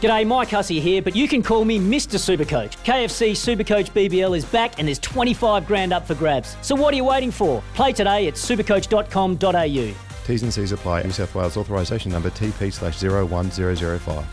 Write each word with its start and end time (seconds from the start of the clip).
G'day, 0.00 0.24
Mike 0.24 0.50
Hussey 0.50 0.78
here, 0.78 1.02
but 1.02 1.16
you 1.16 1.26
can 1.26 1.42
call 1.42 1.64
me 1.64 1.80
Mr. 1.80 2.18
Supercoach. 2.20 2.76
KFC 2.84 3.32
Supercoach 3.32 3.90
BBL 3.90 4.36
is 4.36 4.44
back 4.44 4.78
and 4.78 4.86
there's 4.86 5.00
25 5.00 5.66
grand 5.66 5.92
up 5.92 6.06
for 6.06 6.14
grabs. 6.14 6.56
So 6.62 6.76
what 6.76 6.94
are 6.94 6.96
you 6.96 7.02
waiting 7.02 7.32
for? 7.32 7.64
Play 7.74 7.92
today 7.92 8.28
at 8.28 8.34
supercoach.com.au. 8.34 9.94
T's 10.24 10.42
and 10.44 10.54
C's 10.54 10.70
apply. 10.70 11.02
New 11.02 11.10
South 11.10 11.34
Wales 11.34 11.56
authorisation 11.56 12.12
number 12.12 12.30
TP 12.30 12.72
slash 12.72 13.02
01005. 13.02 14.24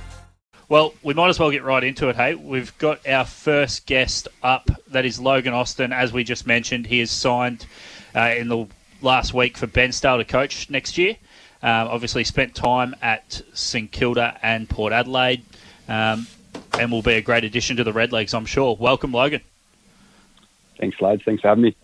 Well, 0.69 0.93
we 1.01 1.15
might 1.15 1.29
as 1.29 1.39
well 1.39 1.49
get 1.49 1.63
right 1.63 1.83
into 1.83 2.09
it, 2.09 2.15
hey. 2.15 2.35
We've 2.35 2.77
got 2.77 3.07
our 3.07 3.25
first 3.25 3.87
guest 3.87 4.27
up. 4.43 4.69
That 4.89 5.03
is 5.03 5.19
Logan 5.19 5.55
Austin. 5.55 5.91
As 5.91 6.13
we 6.13 6.23
just 6.23 6.45
mentioned, 6.45 6.85
he 6.85 6.99
has 6.99 7.09
signed 7.09 7.65
uh, 8.13 8.35
in 8.37 8.49
the 8.49 8.67
last 9.01 9.33
week 9.33 9.57
for 9.57 9.65
Bairnsdale 9.65 10.19
to 10.19 10.25
coach 10.25 10.69
next 10.69 10.95
year. 10.99 11.15
Um, 11.65 11.87
obviously, 11.87 12.23
spent 12.23 12.53
time 12.53 12.95
at 13.01 13.41
St 13.55 13.91
Kilda 13.91 14.37
and 14.43 14.69
Port 14.69 14.93
Adelaide, 14.93 15.43
um, 15.89 16.27
and 16.77 16.91
will 16.91 17.01
be 17.01 17.13
a 17.13 17.21
great 17.21 17.43
addition 17.43 17.77
to 17.77 17.83
the 17.83 17.91
Redlegs, 17.91 18.35
I'm 18.35 18.45
sure. 18.45 18.77
Welcome, 18.79 19.11
Logan. 19.11 19.41
Thanks, 20.77 21.01
lads. 21.01 21.23
Thanks 21.25 21.41
for 21.41 21.47
having 21.47 21.63
me. 21.63 21.75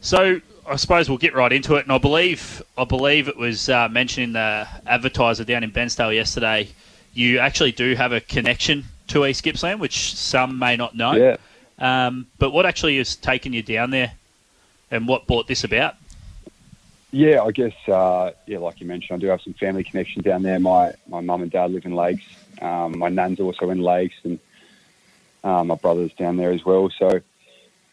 So, 0.00 0.40
I 0.64 0.76
suppose 0.76 1.08
we'll 1.08 1.18
get 1.18 1.34
right 1.34 1.52
into 1.52 1.74
it, 1.74 1.86
and 1.86 1.92
I 1.92 1.98
believe 1.98 2.62
I 2.76 2.84
believe 2.84 3.26
it 3.26 3.36
was 3.36 3.68
uh, 3.68 3.88
mentioned 3.88 4.24
in 4.24 4.32
the 4.34 4.68
advertiser 4.86 5.42
down 5.42 5.64
in 5.64 5.72
Bairnsdale 5.72 6.14
yesterday. 6.14 6.68
You 7.14 7.40
actually 7.40 7.72
do 7.72 7.96
have 7.96 8.12
a 8.12 8.20
connection 8.20 8.84
to 9.08 9.26
East 9.26 9.42
Gippsland, 9.42 9.80
which 9.80 10.14
some 10.14 10.56
may 10.56 10.76
not 10.76 10.94
know. 10.94 11.14
Yeah. 11.14 11.36
Um, 11.80 12.28
but 12.38 12.50
what 12.52 12.64
actually 12.64 12.98
has 12.98 13.16
taken 13.16 13.52
you 13.52 13.64
down 13.64 13.90
there, 13.90 14.12
and 14.92 15.08
what 15.08 15.26
brought 15.26 15.48
this 15.48 15.64
about? 15.64 15.96
Yeah, 17.10 17.42
I 17.42 17.52
guess, 17.52 17.72
uh, 17.88 18.32
yeah, 18.46 18.58
like 18.58 18.80
you 18.80 18.86
mentioned, 18.86 19.16
I 19.16 19.20
do 19.20 19.28
have 19.28 19.40
some 19.40 19.54
family 19.54 19.82
connections 19.82 20.24
down 20.24 20.42
there. 20.42 20.60
My 20.60 20.92
my 21.08 21.20
mum 21.20 21.42
and 21.42 21.50
dad 21.50 21.70
live 21.70 21.86
in 21.86 21.94
Lakes. 21.94 22.24
Um, 22.60 22.98
my 22.98 23.08
nan's 23.08 23.40
also 23.40 23.70
in 23.70 23.80
Lakes, 23.80 24.16
and 24.24 24.38
um, 25.42 25.68
my 25.68 25.74
brother's 25.76 26.12
down 26.12 26.36
there 26.36 26.52
as 26.52 26.64
well. 26.64 26.90
So 26.98 27.20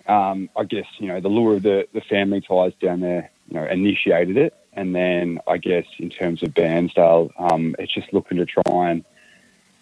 um, 0.08 0.50
I 0.56 0.64
guess, 0.64 0.86
you 0.98 1.08
know, 1.08 1.20
the 1.20 1.30
lure 1.30 1.56
of 1.56 1.64
the, 1.64 1.88
the 1.94 2.02
family 2.02 2.42
ties 2.42 2.74
down 2.82 3.00
there, 3.00 3.32
you 3.48 3.56
know, 3.56 3.66
initiated 3.66 4.38
it. 4.38 4.54
And 4.74 4.94
then 4.94 5.40
I 5.48 5.58
guess 5.58 5.86
in 6.00 6.10
terms 6.10 6.44
of 6.44 6.50
Bairnsdale, 6.50 7.32
um, 7.40 7.76
it's 7.80 7.94
just 7.94 8.12
looking 8.14 8.38
to 8.38 8.46
try 8.46 8.90
and 8.90 9.06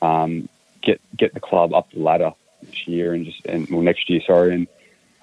um, 0.01 0.49
get 0.81 1.01
get 1.17 1.33
the 1.33 1.39
club 1.39 1.73
up 1.73 1.91
the 1.91 1.99
ladder 1.99 2.33
this 2.61 2.87
year 2.87 3.13
and 3.13 3.25
just 3.25 3.43
and 3.45 3.67
well 3.69 3.81
next 3.81 4.09
year, 4.09 4.21
sorry, 4.25 4.53
and 4.53 4.67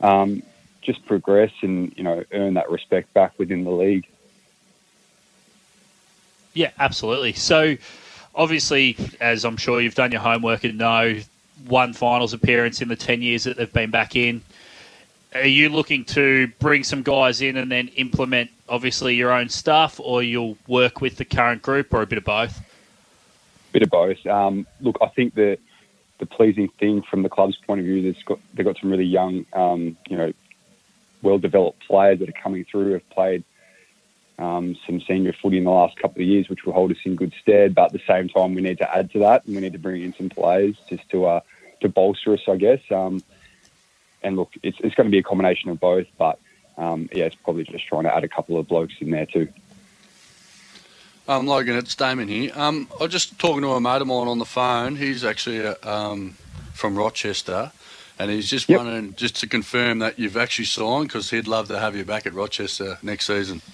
um, 0.00 0.42
just 0.82 1.04
progress 1.06 1.52
and 1.62 1.92
you 1.96 2.02
know 2.02 2.24
earn 2.32 2.54
that 2.54 2.70
respect 2.70 3.12
back 3.14 3.32
within 3.38 3.64
the 3.64 3.70
league. 3.70 4.06
Yeah, 6.54 6.70
absolutely. 6.78 7.32
So, 7.34 7.76
obviously, 8.34 8.96
as 9.20 9.44
I'm 9.44 9.56
sure 9.56 9.80
you've 9.80 9.94
done 9.94 10.12
your 10.12 10.20
homework 10.20 10.64
and 10.64 10.78
know, 10.78 11.20
one 11.66 11.92
finals 11.92 12.32
appearance 12.32 12.80
in 12.80 12.88
the 12.88 12.96
10 12.96 13.22
years 13.22 13.44
that 13.44 13.56
they've 13.56 13.72
been 13.72 13.90
back 13.90 14.16
in. 14.16 14.42
Are 15.34 15.46
you 15.46 15.68
looking 15.68 16.04
to 16.06 16.48
bring 16.58 16.82
some 16.82 17.02
guys 17.02 17.40
in 17.40 17.56
and 17.56 17.70
then 17.70 17.88
implement, 17.88 18.50
obviously, 18.68 19.14
your 19.14 19.30
own 19.30 19.48
stuff, 19.48 20.00
or 20.00 20.24
you'll 20.24 20.58
work 20.66 21.00
with 21.00 21.18
the 21.18 21.24
current 21.24 21.62
group, 21.62 21.94
or 21.94 22.02
a 22.02 22.06
bit 22.06 22.18
of 22.18 22.24
both? 22.24 22.60
Bit 23.72 23.84
of 23.84 23.90
both. 23.90 24.26
Um, 24.26 24.66
look, 24.80 24.98
I 25.00 25.06
think 25.08 25.34
the 25.34 25.56
the 26.18 26.26
pleasing 26.26 26.68
thing 26.78 27.02
from 27.02 27.22
the 27.22 27.28
club's 27.28 27.56
point 27.66 27.80
of 27.80 27.86
view, 27.86 28.02
they've 28.02 28.24
got 28.24 28.38
they've 28.54 28.66
got 28.66 28.76
some 28.80 28.90
really 28.90 29.04
young, 29.04 29.46
um, 29.52 29.96
you 30.08 30.16
know, 30.16 30.32
well 31.22 31.38
developed 31.38 31.86
players 31.86 32.18
that 32.20 32.28
are 32.28 32.42
coming 32.42 32.64
through. 32.64 32.92
Have 32.92 33.10
played 33.10 33.44
um, 34.38 34.76
some 34.86 35.00
senior 35.02 35.34
footy 35.34 35.58
in 35.58 35.64
the 35.64 35.70
last 35.70 35.96
couple 35.98 36.22
of 36.22 36.28
years, 36.28 36.48
which 36.48 36.64
will 36.64 36.72
hold 36.72 36.90
us 36.90 36.96
in 37.04 37.16
good 37.16 37.34
stead. 37.40 37.74
But 37.74 37.86
at 37.86 37.92
the 37.92 38.02
same 38.06 38.28
time, 38.28 38.54
we 38.54 38.62
need 38.62 38.78
to 38.78 38.96
add 38.96 39.10
to 39.12 39.18
that, 39.20 39.44
and 39.44 39.54
we 39.54 39.60
need 39.60 39.72
to 39.74 39.78
bring 39.78 40.02
in 40.02 40.14
some 40.14 40.28
players 40.28 40.76
just 40.88 41.08
to 41.10 41.26
uh, 41.26 41.40
to 41.80 41.88
bolster 41.88 42.32
us, 42.32 42.40
I 42.48 42.56
guess. 42.56 42.80
Um, 42.90 43.22
and 44.22 44.36
look, 44.36 44.50
it's 44.62 44.78
it's 44.80 44.94
going 44.94 45.06
to 45.06 45.10
be 45.10 45.18
a 45.18 45.22
combination 45.22 45.70
of 45.70 45.80
both, 45.80 46.06
but 46.18 46.38
um, 46.78 47.08
yeah, 47.12 47.24
it's 47.24 47.36
probably 47.36 47.64
just 47.64 47.86
trying 47.86 48.04
to 48.04 48.14
add 48.14 48.24
a 48.24 48.28
couple 48.28 48.58
of 48.58 48.66
blokes 48.68 48.94
in 49.00 49.10
there 49.10 49.26
too. 49.26 49.48
Um, 51.28 51.46
Logan, 51.46 51.76
it's 51.76 51.94
Damon 51.94 52.26
here. 52.26 52.50
Um, 52.56 52.88
I 52.98 53.04
was 53.04 53.12
just 53.12 53.38
talking 53.38 53.62
to 53.62 53.68
a 53.68 53.80
mate 53.80 54.00
of 54.00 54.08
mine 54.08 54.26
on 54.26 54.38
the 54.38 54.44
phone. 54.44 54.96
He's 54.96 55.22
actually 55.22 55.64
uh, 55.64 55.74
um, 55.84 56.30
from 56.72 56.96
Rochester, 56.96 57.70
and 58.20 58.30
he's 58.30 58.48
just 58.50 58.68
Yep. 58.68 58.78
wanting 58.78 59.14
just 59.16 59.36
to 59.40 59.46
confirm 59.48 59.98
that 60.00 60.18
you've 60.18 60.36
actually 60.36 60.66
signed 60.66 61.08
because 61.08 61.30
he'd 61.30 61.48
love 61.48 61.68
to 61.68 61.78
have 61.78 61.96
you 61.96 62.04
back 62.04 62.26
at 62.26 62.34
Rochester 62.34 62.98
next 63.02 63.26
season. 63.26 63.60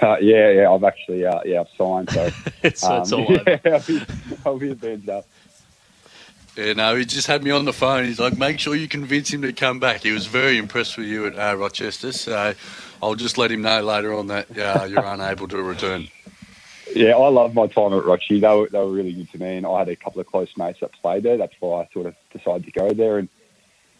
Uh, 0.00 0.16
yeah, 0.20 0.50
yeah, 0.50 0.70
I've 0.70 0.84
actually 0.84 1.24
uh, 1.26 1.40
yeah, 1.44 1.62
I've 1.62 1.68
signed. 1.76 2.10
So 2.10 2.30
It's, 2.62 2.84
um, 2.84 3.00
it's 3.02 3.12
all 3.12 3.24
over. 3.40 3.60
yeah, 3.64 3.72
I'll 3.72 3.80
be, 3.80 4.02
I'll 4.46 4.58
be 4.58 4.70
a 4.70 4.74
band 4.76 5.08
up. 5.08 5.26
Yeah, 6.56 6.74
no, 6.74 6.94
he 6.94 7.04
just 7.04 7.26
had 7.26 7.42
me 7.42 7.50
on 7.50 7.64
the 7.64 7.72
phone. 7.72 8.04
He's 8.04 8.20
like, 8.20 8.36
make 8.38 8.60
sure 8.60 8.76
you 8.76 8.86
convince 8.86 9.32
him 9.32 9.42
to 9.42 9.52
come 9.52 9.80
back. 9.80 10.02
He 10.02 10.12
was 10.12 10.26
very 10.26 10.58
impressed 10.58 10.96
with 10.96 11.06
you 11.08 11.26
at 11.26 11.36
uh, 11.36 11.56
Rochester, 11.56 12.12
so 12.12 12.54
I'll 13.02 13.14
just 13.16 13.36
let 13.38 13.50
him 13.50 13.62
know 13.62 13.80
later 13.82 14.14
on 14.14 14.28
that 14.28 14.56
uh, 14.56 14.84
you're 14.84 15.04
unable 15.04 15.48
to 15.48 15.60
return. 15.60 16.06
Yeah, 16.94 17.16
I 17.16 17.28
love 17.28 17.54
my 17.54 17.66
time 17.66 17.92
at 17.92 18.02
Rochi. 18.02 18.40
They 18.40 18.48
were, 18.48 18.68
they 18.68 18.78
were 18.78 18.90
really 18.90 19.12
good 19.12 19.30
to 19.32 19.38
me, 19.38 19.56
and 19.56 19.66
I 19.66 19.78
had 19.78 19.88
a 19.88 19.96
couple 19.96 20.20
of 20.20 20.26
close 20.26 20.56
mates 20.56 20.80
that 20.80 20.92
played 20.92 21.22
there. 21.22 21.36
That's 21.36 21.54
why 21.60 21.82
I 21.82 21.88
sort 21.92 22.06
of 22.06 22.16
decided 22.32 22.64
to 22.64 22.72
go 22.72 22.92
there, 22.92 23.18
and 23.18 23.28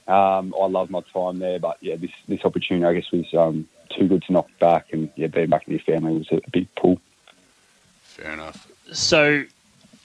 um, 0.08 0.54
I 0.60 0.66
love 0.66 0.90
my 0.90 1.00
time 1.12 1.38
there. 1.38 1.58
But 1.58 1.78
yeah, 1.80 1.96
this 1.96 2.10
this 2.28 2.44
opportunity, 2.44 2.84
I 2.86 3.00
guess, 3.00 3.12
was 3.12 3.32
um, 3.34 3.68
too 3.90 4.08
good 4.08 4.22
to 4.24 4.32
knock 4.32 4.48
back, 4.58 4.92
and 4.92 5.10
yeah, 5.16 5.28
being 5.28 5.48
back 5.48 5.66
with 5.66 5.80
your 5.86 5.96
family 5.96 6.18
was 6.18 6.30
a, 6.32 6.36
a 6.36 6.50
big 6.50 6.74
pull. 6.74 7.00
Fair 8.02 8.32
enough. 8.32 8.70
So, 8.92 9.44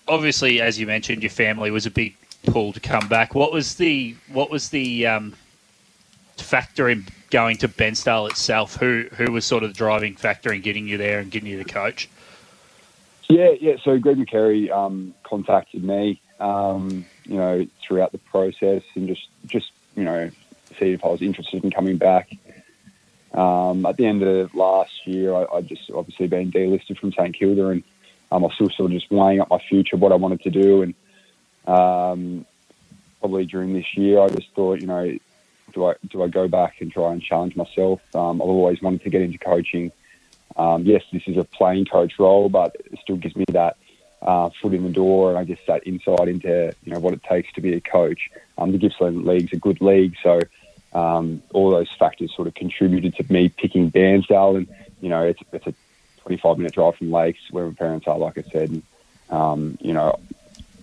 obviously, 0.07 0.61
as 0.61 0.79
you 0.79 0.85
mentioned, 0.85 1.23
your 1.23 1.31
family 1.31 1.71
was 1.71 1.85
a 1.85 1.91
big 1.91 2.15
pull 2.45 2.73
to 2.73 2.79
come 2.79 3.07
back. 3.07 3.33
What 3.33 3.51
was 3.51 3.75
the 3.75 4.15
what 4.31 4.51
was 4.51 4.69
the 4.69 5.07
um, 5.07 5.33
factor 6.37 6.89
in 6.89 7.07
going 7.31 7.57
to 7.57 7.67
Bairnsdale 7.67 8.29
itself? 8.29 8.75
Who 8.77 9.07
who 9.13 9.31
was 9.31 9.45
sort 9.45 9.63
of 9.63 9.71
the 9.71 9.77
driving 9.77 10.15
factor 10.15 10.53
in 10.53 10.61
getting 10.61 10.87
you 10.87 10.97
there 10.97 11.19
and 11.19 11.31
getting 11.31 11.49
you 11.49 11.57
the 11.57 11.65
coach? 11.65 12.09
Yeah, 13.29 13.51
yeah. 13.59 13.75
So 13.83 13.97
Greg 13.97 14.17
McCary 14.17 14.69
um, 14.71 15.13
contacted 15.23 15.83
me, 15.83 16.21
um, 16.39 17.05
you 17.25 17.37
know, 17.37 17.65
throughout 17.81 18.11
the 18.11 18.17
process, 18.19 18.83
and 18.95 19.07
just 19.07 19.27
just 19.47 19.71
you 19.95 20.03
know, 20.03 20.29
see 20.79 20.91
if 20.91 21.03
I 21.03 21.07
was 21.07 21.21
interested 21.21 21.63
in 21.63 21.71
coming 21.71 21.97
back. 21.97 22.31
Um, 23.33 23.85
at 23.85 23.97
the 23.97 24.05
end 24.05 24.23
of 24.23 24.53
last 24.55 25.05
year, 25.07 25.33
I, 25.33 25.45
I 25.55 25.61
just 25.61 25.89
obviously 25.91 26.27
been 26.27 26.51
delisted 26.51 26.97
from 26.99 27.11
St 27.11 27.37
Kilda, 27.37 27.67
and 27.69 27.83
um, 28.31 28.43
I 28.43 28.47
was 28.47 28.53
still 28.53 28.69
sort 28.69 28.91
of 28.91 28.97
just 28.97 29.11
weighing 29.11 29.41
up 29.41 29.49
my 29.49 29.59
future, 29.59 29.97
what 29.97 30.11
I 30.11 30.15
wanted 30.15 30.41
to 30.43 30.49
do, 30.49 30.83
and 30.83 30.93
um, 31.67 32.45
probably 33.19 33.45
during 33.45 33.73
this 33.73 33.97
year, 33.97 34.19
I 34.21 34.29
just 34.29 34.51
thought, 34.55 34.79
you 34.79 34.87
know, 34.87 35.17
do 35.73 35.85
I 35.85 35.95
do 36.07 36.23
I 36.23 36.27
go 36.27 36.47
back 36.47 36.75
and 36.79 36.91
try 36.91 37.11
and 37.11 37.21
challenge 37.21 37.55
myself? 37.55 37.99
Um, 38.15 38.41
I've 38.41 38.47
always 38.47 38.81
wanted 38.81 39.01
to 39.03 39.09
get 39.09 39.21
into 39.21 39.37
coaching. 39.37 39.91
Um, 40.57 40.83
yes, 40.83 41.03
this 41.11 41.23
is 41.27 41.37
a 41.37 41.43
playing 41.43 41.85
coach 41.85 42.13
role, 42.17 42.49
but 42.49 42.75
it 42.79 42.99
still 43.01 43.17
gives 43.17 43.35
me 43.35 43.45
that 43.51 43.77
uh, 44.21 44.49
foot 44.61 44.73
in 44.73 44.83
the 44.83 44.89
door, 44.89 45.29
and 45.29 45.37
I 45.37 45.43
guess 45.43 45.59
that 45.67 45.85
insight 45.85 46.27
into 46.27 46.73
you 46.83 46.93
know 46.93 46.99
what 46.99 47.13
it 47.13 47.23
takes 47.23 47.51
to 47.53 47.61
be 47.61 47.73
a 47.73 47.81
coach. 47.81 48.29
Um, 48.57 48.71
the 48.71 48.77
Gippsland 48.77 49.25
League's 49.25 49.53
a 49.53 49.57
good 49.57 49.81
league, 49.81 50.15
so 50.23 50.39
um, 50.93 51.43
all 51.53 51.71
those 51.71 51.91
factors 51.99 52.33
sort 52.35 52.47
of 52.47 52.55
contributed 52.55 53.15
to 53.17 53.31
me 53.31 53.49
picking 53.49 53.91
Bairnsdale, 53.91 54.57
and 54.57 54.67
you 55.01 55.09
know 55.09 55.23
it's 55.23 55.41
it's 55.51 55.67
a 55.67 55.73
25 56.25 56.57
minute 56.57 56.73
drive 56.73 56.95
from 56.95 57.11
Lakes, 57.11 57.39
where 57.51 57.67
my 57.67 57.73
parents 57.73 58.07
are, 58.07 58.17
like 58.17 58.37
I 58.37 58.41
said. 58.41 58.69
And, 58.69 58.83
um, 59.29 59.77
you 59.79 59.93
know, 59.93 60.19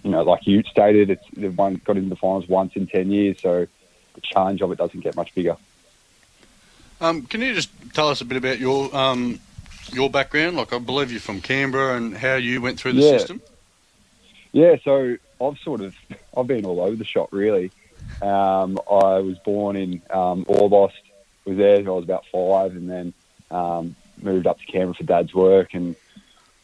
you 0.05 0.11
know, 0.11 0.23
like 0.23 0.47
you 0.47 0.63
stated, 0.65 1.11
it's 1.11 1.25
they've 1.33 1.57
won, 1.57 1.81
got 1.85 1.97
into 1.97 2.09
the 2.09 2.17
finals 2.17 2.49
once 2.49 2.77
in 2.77 2.87
10 2.87 3.11
years, 3.11 3.41
so 3.41 3.67
the 4.15 4.21
challenge 4.21 4.63
of 4.63 4.71
it 4.71 4.79
doesn't 4.79 5.01
get 5.01 5.17
much 5.17 5.35
bigger. 5.35 5.57
Um, 7.01 7.23
can 7.23 7.41
you 7.41 7.55
just 7.55 7.71
tell 7.93 8.09
us 8.09 8.21
a 8.21 8.25
bit 8.25 8.37
about 8.37 8.61
your 8.61 8.95
um, 8.95 9.41
your 9.91 10.11
background? 10.11 10.57
Like, 10.57 10.73
I 10.73 10.79
believe 10.79 11.11
you're 11.11 11.21
from 11.21 11.41
Canberra 11.41 11.97
and 11.97 12.17
how 12.17 12.35
you 12.37 12.61
went 12.61 12.79
through 12.79 12.93
the 12.95 13.01
Yeah. 13.03 13.19
system. 13.19 13.41
Yeah, 14.53 14.77
so 14.85 15.17
I've 15.41 15.59
sort 15.59 15.81
of 15.81 15.95
I've 16.37 16.47
been 16.47 16.65
all 16.67 16.81
over 16.81 16.97
the 16.97 17.05
shop 17.05 17.29
really. 17.33 17.71
Um, 18.21 18.79
I 18.91 19.19
was 19.19 19.39
born 19.45 19.77
in 19.77 20.03
um, 20.11 20.45
Orbost, 20.45 20.93
was 21.45 21.57
there 21.57 21.83
till 21.83 21.95
I 21.95 21.97
was 21.97 22.05
about 22.05 22.25
five, 22.31 22.77
and 22.77 22.89
then 22.89 23.13
um, 23.51 23.97
moved 24.21 24.47
up 24.47 24.59
to 24.61 24.67
Canberra 24.67 24.95
for 24.95 25.05
Dad's 25.05 25.35
work 25.35 25.75
and 25.75 25.97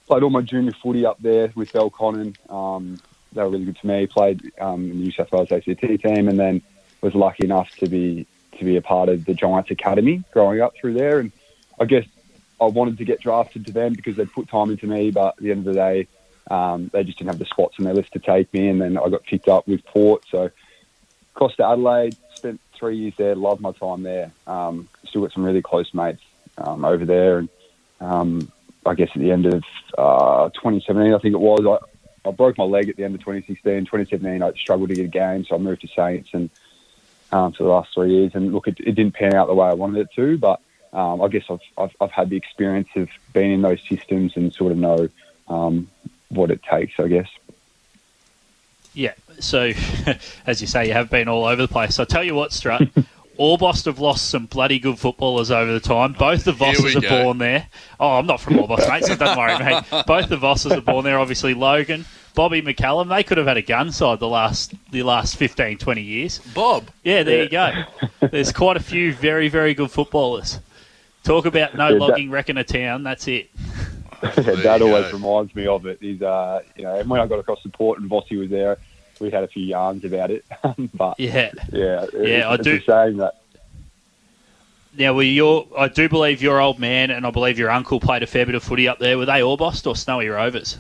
played 0.07 0.23
all 0.23 0.31
my 0.31 0.43
junior 0.43 0.73
footy 0.73 1.05
up 1.05 1.17
there 1.21 1.51
with 1.55 1.73
Belconnen. 1.73 2.37
Um, 2.51 3.01
they 3.33 3.43
were 3.43 3.49
really 3.51 3.65
good 3.67 3.79
to 3.79 3.87
me. 3.87 4.07
Played 4.07 4.53
um, 4.61 4.85
in 4.85 4.89
the 4.91 4.95
New 5.07 5.13
South 5.13 5.33
Wales 5.33 5.51
ACT 5.51 5.67
team, 5.67 6.29
and 6.29 6.39
then 6.39 6.63
was 7.01 7.15
lucky 7.15 7.45
enough 7.45 7.71
to 7.77 7.89
be 7.89 8.27
to 8.59 8.65
be 8.65 8.77
a 8.77 8.83
part 8.83 9.09
of 9.09 9.25
the 9.25 9.35
Giants 9.35 9.71
Academy 9.71 10.23
growing 10.33 10.61
up 10.61 10.75
through 10.81 10.95
there, 10.95 11.19
and 11.21 11.33
I 11.81 11.85
guess 11.87 12.05
I 12.61 12.67
wanted 12.67 12.99
to 12.99 13.05
get 13.05 13.21
drafted 13.21 13.67
to 13.67 13.73
them 13.73 13.93
because 13.93 14.17
they'd 14.17 14.33
put 14.33 14.49
time 14.49 14.71
into 14.71 14.87
me, 14.87 15.11
but 15.11 15.37
at 15.37 15.43
the 15.43 15.51
end 15.51 15.61
of 15.67 15.75
the 15.75 15.81
day, 15.81 16.09
um, 16.51 16.91
they 16.93 17.05
just 17.05 17.19
didn't 17.19 17.31
have 17.31 17.39
the 17.39 17.45
spots 17.45 17.77
on 17.79 17.85
their 17.85 17.95
list 17.95 18.13
to 18.13 18.19
take 18.19 18.53
me, 18.53 18.69
and 18.69 18.81
then 18.81 18.97
I 18.97 19.09
got 19.09 19.23
picked 19.25 19.49
up 19.49 19.69
with 19.69 19.85
Port. 19.85 20.25
So, 20.31 20.51
across 21.35 21.55
to 21.57 21.67
Adelaide, 21.67 22.17
spent 22.35 22.61
three 22.75 22.97
years 22.97 23.15
there, 23.17 23.35
loved 23.35 23.61
my 23.61 23.73
time 23.73 24.03
there. 24.03 24.33
Um, 24.47 24.89
still 25.07 25.23
got 25.23 25.33
some 25.33 25.45
really 25.45 25.63
close 25.63 25.93
mates 25.93 26.23
um, 26.57 26.85
over 26.85 27.05
there, 27.05 27.39
and 27.39 27.49
um, 28.01 28.53
I 28.87 28.95
guess 28.95 29.11
at 29.15 29.21
the 29.21 29.31
end 29.31 29.47
of 29.47 29.63
uh, 29.97 30.49
2017, 30.51 31.15
I 31.15 31.19
think 31.19 31.35
it 31.35 31.41
was, 31.41 31.81
I, 32.25 32.29
I 32.29 32.33
broke 32.33 32.57
my 32.59 32.65
leg 32.65 32.89
at 32.89 32.97
the 32.97 33.05
end 33.05 33.15
of 33.15 33.21
2016. 33.21 33.85
2017, 33.85 34.43
I 34.43 34.53
struggled 34.53 34.89
to 34.89 34.95
get 34.95 35.05
a 35.05 35.09
game, 35.09 35.45
so 35.45 35.55
I 35.55 35.59
moved 35.59 35.83
to 35.83 35.89
Saints 35.89 36.31
and 36.33 36.51
um, 37.31 37.53
for 37.53 37.65
the 37.65 37.69
last 37.69 37.91
three 37.95 38.11
years. 38.11 38.33
And 38.35 38.53
look, 38.53 38.69
it, 38.69 38.81
it 38.81 38.93
didn't 38.93 39.15
pan 39.15 39.35
out 39.35 39.49
the 39.49 39.55
way 39.55 39.69
I 39.69 39.75
wanted 39.75 40.01
it 40.01 40.09
to, 40.17 40.39
but 40.39 40.61
um, 40.93 41.23
I 41.23 41.29
guess 41.29 41.45
I've, 41.51 41.61
I've, 41.77 41.97
I've 42.01 42.11
had 42.11 42.31
the 42.31 42.37
experience 42.37 42.89
of 42.97 43.09
being 43.33 43.53
in 43.53 43.63
those 43.63 43.81
systems 43.89 44.37
and 44.37 44.53
sort 44.53 44.73
of 44.73 44.79
know 44.79 45.09
um, 45.49 45.89
what 46.29 46.51
it 46.51 46.63
takes, 46.63 46.99
I 46.99 47.09
guess. 47.09 47.29
Yeah. 48.95 49.15
So, 49.39 49.73
as 50.47 50.61
you 50.61 50.67
say, 50.67 50.89
you 50.89 50.93
have 50.93 51.11
been 51.11 51.29
all 51.29 51.45
over 51.45 51.63
the 51.63 51.69
place. 51.69 51.97
So, 51.97 52.03
I 52.03 52.07
tell 52.07 52.25
you 52.25 52.35
what, 52.35 52.53
Strut, 52.53 52.83
Orbost 53.39 53.85
have 53.85 54.01
lost 54.01 54.31
some 54.31 54.47
bloody 54.47 54.81
good 54.81 54.99
footballers 54.99 55.51
over 55.53 55.73
the 55.73 55.81
time. 55.81 56.13
Both 56.13 56.45
the 56.45 56.53
Vosses 56.53 56.97
are 56.97 57.01
go. 57.01 57.23
born 57.23 57.39
there. 57.39 57.69
Oh, 58.01 58.19
I'm 58.19 58.27
not 58.27 58.41
from 58.41 58.55
Orbost, 58.55 58.89
mate, 58.89 59.05
so 59.05 59.15
don't 59.15 59.39
worry, 59.39 59.57
mate. 59.59 59.85
Both 60.07 60.29
the 60.29 60.37
Vosses 60.37 60.73
are 60.73 60.81
born 60.81 61.05
there. 61.05 61.21
Obviously, 61.21 61.55
Logan, 61.55 62.05
Bobby 62.35 62.63
McCallum, 62.63 63.09
they 63.09 63.23
could 63.23 63.39
have 63.39 63.47
had 63.47 63.57
a 63.57 63.63
gun 63.63 63.93
side 63.93 64.19
the 64.19 64.29
last 64.29 64.75
the 64.91 65.05
last 65.05 65.37
15, 65.37 65.79
20 65.79 66.03
years. 66.03 66.39
Bob. 66.53 66.89
Yeah, 67.05 67.23
there 67.23 67.45
you 67.45 67.49
go. 67.49 67.85
There's 68.21 68.53
quite 68.53 68.77
a 68.77 68.83
few 68.83 69.13
very, 69.13 69.49
very 69.49 69.73
good 69.73 69.93
footballers. 69.93 70.59
Talk 71.25 71.47
about 71.47 71.75
no 71.77 71.89
Yeah, 71.89 71.93
that- 71.95 72.01
logging 72.01 72.31
wrecking 72.31 72.57
a 72.57 72.65
town. 72.65 73.03
That's 73.03 73.29
it. 73.29 73.51
Yeah, 74.21 74.55
Dad 74.63 74.83
always 74.83 75.05
go. 75.07 75.13
reminds 75.13 75.55
me 75.55 75.69
of 75.69 75.87
it. 75.87 75.99
Is 76.03 76.21
uh, 76.23 76.63
you 76.75 76.83
know, 76.83 76.97
and 76.99 77.09
when 77.09 77.21
I 77.21 77.27
got 77.29 77.39
across 77.39 77.63
the 77.63 77.69
port 77.69 78.01
and 78.01 78.11
Vossi 78.11 78.37
was 78.37 78.51
there, 78.51 78.77
we 79.21 79.31
had 79.31 79.45
a 79.45 79.47
few 79.49 79.63
yarns 79.65 80.05
about 80.05 80.33
it. 80.33 80.45
but 80.95 81.21
Yeah. 81.21 81.53
yeah, 81.73 82.07
Yeah, 82.13 82.13
it's, 82.13 82.47
I 82.47 82.55
it's 82.55 82.65
do- 82.65 82.77
a 82.77 82.81
shame 82.81 83.17
that 83.19 83.35
Now, 84.99 85.15
were 85.15 85.23
your 85.23 85.69
I 85.79 85.87
do 85.87 86.09
believe 86.09 86.43
your 86.43 86.61
old 86.61 86.81
man 86.81 87.13
and 87.13 87.25
I 87.25 87.31
believe 87.31 87.61
your 87.61 87.71
uncle 87.71 88.01
played 88.01 88.25
a 88.25 88.27
fair 88.27 88.45
bit 88.45 88.57
of 88.57 88.63
footy 88.65 88.89
up 88.89 88.99
there. 88.99 89.17
Were 89.17 89.27
they 89.27 89.41
Orbost 89.41 89.87
or 89.87 89.95
Snowy 89.95 90.27
Rovers? 90.29 90.79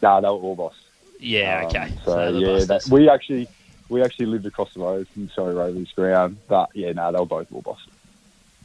nah, 0.00 0.20
they 0.20 0.28
were 0.28 0.34
Orbost. 0.34 0.74
Yeah, 1.18 1.62
Um, 1.62 1.66
okay. 1.66 1.92
So, 2.04 2.32
the 2.32 2.38
yeah, 2.38 2.64
that, 2.66 2.86
we 2.88 3.08
actually 3.10 3.48
we 3.88 4.00
actually 4.00 4.26
lived 4.26 4.46
across 4.46 4.72
the 4.74 4.80
road 4.80 5.08
from 5.08 5.28
Snowy 5.34 5.54
Rovers 5.54 5.90
ground, 5.96 6.36
but 6.46 6.70
yeah, 6.74 6.92
no, 6.92 7.10
they 7.10 7.18
were 7.18 7.26
both 7.26 7.50
Orbost. 7.50 7.78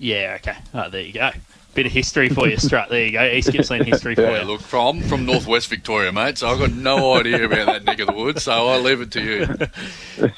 Yeah, 0.03 0.35
okay. 0.39 0.57
Oh, 0.73 0.89
there 0.89 1.01
you 1.01 1.13
go. 1.13 1.31
Bit 1.75 1.85
of 1.85 1.91
history 1.93 2.27
for 2.27 2.47
you, 2.47 2.57
Strut. 2.57 2.89
There 2.89 3.05
you 3.05 3.13
go. 3.13 3.23
East 3.23 3.49
Gippsland 3.51 3.85
history 3.85 4.15
for 4.15 4.21
Yeah, 4.23 4.41
you. 4.41 4.45
look, 4.45 4.59
from 4.61 5.01
from 5.01 5.25
northwest 5.25 5.69
Victoria, 5.69 6.11
mate. 6.11 6.37
So 6.37 6.49
I've 6.49 6.59
got 6.59 6.73
no 6.73 7.13
idea 7.13 7.45
about 7.45 7.67
that 7.67 7.83
neck 7.85 7.99
of 7.99 8.07
the 8.07 8.13
woods. 8.13 8.43
So 8.43 8.51
I'll 8.51 8.81
leave 8.81 8.99
it 8.99 9.11
to 9.13 9.21
you. 9.23 9.47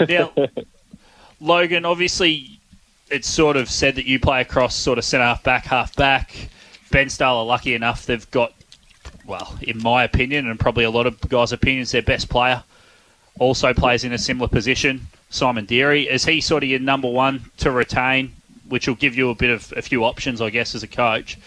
Now, 0.08 0.32
Logan, 1.42 1.84
obviously, 1.84 2.60
it's 3.10 3.28
sort 3.28 3.58
of 3.58 3.70
said 3.70 3.96
that 3.96 4.06
you 4.06 4.20
play 4.20 4.40
across 4.42 4.76
sort 4.76 5.00
of 5.00 5.04
centre 5.04 5.26
half 5.26 5.44
back, 5.44 5.66
half 5.66 5.96
back. 5.96 6.50
Bairnsdale 6.92 7.38
are 7.38 7.46
lucky 7.46 7.74
enough 7.74 8.06
they've 8.06 8.30
got, 8.32 8.54
well, 9.26 9.58
in 9.64 9.82
my 9.82 10.04
opinion, 10.04 10.48
and 10.48 10.60
probably 10.60 10.84
a 10.84 10.92
lot 10.92 11.08
of 11.08 11.20
guys' 11.28 11.52
opinions, 11.52 11.92
their 11.92 12.04
best 12.04 12.30
player 12.30 12.64
also 13.40 13.74
plays 13.74 14.04
in 14.04 14.14
a 14.14 14.18
similar 14.18 14.48
position. 14.48 15.08
Simon 15.32 15.66
Deary 15.66 16.04
is 16.08 16.24
he 16.24 16.40
sort 16.40 16.64
of 16.64 16.70
your 16.70 16.80
number 16.80 17.10
one 17.10 17.46
to 17.58 17.72
retain, 17.72 18.34
which 18.68 18.88
will 18.88 18.96
give 18.96 19.16
you 19.16 19.30
a 19.30 19.36
bit 19.36 19.50
of 19.50 19.74
a 19.76 19.82
few 19.82 20.04
options, 20.04 20.42
I 20.42 20.50
guess, 20.50 20.76
as 20.76 20.84
a 20.84 20.88
coach. 20.88 21.38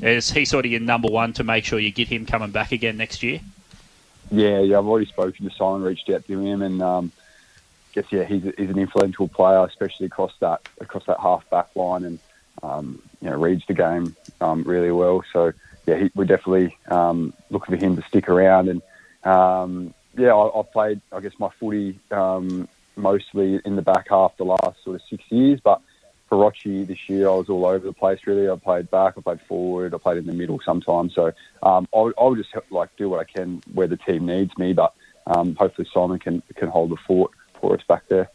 Is 0.00 0.30
he 0.30 0.44
sort 0.44 0.66
of 0.66 0.70
your 0.70 0.80
number 0.80 1.08
one 1.08 1.32
to 1.34 1.44
make 1.44 1.64
sure 1.64 1.78
you 1.78 1.90
get 1.90 2.08
him 2.08 2.26
coming 2.26 2.50
back 2.50 2.72
again 2.72 2.96
next 2.96 3.22
year? 3.22 3.40
Yeah, 4.30 4.60
yeah, 4.60 4.78
I've 4.78 4.86
already 4.86 5.06
spoken 5.06 5.48
to 5.48 5.54
Simon, 5.54 5.82
reached 5.82 6.10
out 6.10 6.26
to 6.26 6.40
him, 6.40 6.60
and 6.60 6.82
um, 6.82 7.12
guess 7.96 8.04
yeah, 8.10 8.24
he's, 8.24 8.42
he's 8.42 8.70
an 8.70 8.78
influential 8.78 9.26
player, 9.26 9.64
especially 9.64 10.06
across 10.06 10.32
that 10.40 10.68
across 10.80 11.04
that 11.06 11.18
half 11.18 11.48
back 11.50 11.74
line, 11.74 12.04
and 12.04 12.18
um, 12.62 13.02
you 13.20 13.30
know 13.30 13.36
reads 13.36 13.64
the 13.66 13.74
game 13.74 14.14
um, 14.40 14.62
really 14.64 14.92
well. 14.92 15.24
So 15.32 15.52
yeah, 15.86 15.96
he, 15.96 16.10
we're 16.14 16.24
definitely 16.24 16.76
um, 16.88 17.32
looking 17.50 17.76
for 17.76 17.82
him 17.82 17.96
to 17.96 18.02
stick 18.02 18.28
around, 18.28 18.68
and 18.68 18.82
um, 19.24 19.94
yeah, 20.16 20.34
I, 20.34 20.58
I've 20.58 20.70
played 20.72 21.00
I 21.10 21.20
guess 21.20 21.32
my 21.38 21.48
footy 21.58 21.98
um, 22.10 22.68
mostly 22.96 23.60
in 23.64 23.76
the 23.76 23.82
back 23.82 24.08
half 24.10 24.36
the 24.36 24.44
last 24.44 24.82
sort 24.84 24.96
of 24.96 25.02
six 25.08 25.24
years, 25.30 25.60
but 25.60 25.80
for 26.28 26.38
Rochi 26.38 26.86
this 26.86 27.08
year, 27.08 27.28
I 27.28 27.34
was 27.34 27.48
all 27.48 27.66
over 27.66 27.86
the 27.86 27.92
place. 27.92 28.20
Really, 28.26 28.48
I 28.50 28.56
played 28.56 28.90
back, 28.90 29.14
I 29.16 29.20
played 29.20 29.40
forward, 29.42 29.94
I 29.94 29.98
played 29.98 30.18
in 30.18 30.26
the 30.26 30.32
middle 30.32 30.60
sometimes. 30.64 31.14
So 31.14 31.32
um, 31.62 31.86
I'll, 31.94 32.12
I'll 32.18 32.34
just 32.34 32.50
like 32.70 32.94
do 32.96 33.08
what 33.08 33.20
I 33.20 33.24
can 33.24 33.62
where 33.72 33.86
the 33.86 33.96
team 33.96 34.26
needs 34.26 34.56
me, 34.58 34.72
but 34.72 34.94
um, 35.26 35.54
hopefully 35.54 35.88
Simon 35.92 36.18
can 36.18 36.42
can 36.54 36.68
hold 36.68 36.90
the 36.90 36.96
fort 36.96 37.32
for 37.60 37.74
us 37.74 37.82
back 37.88 38.06
there. 38.08 38.30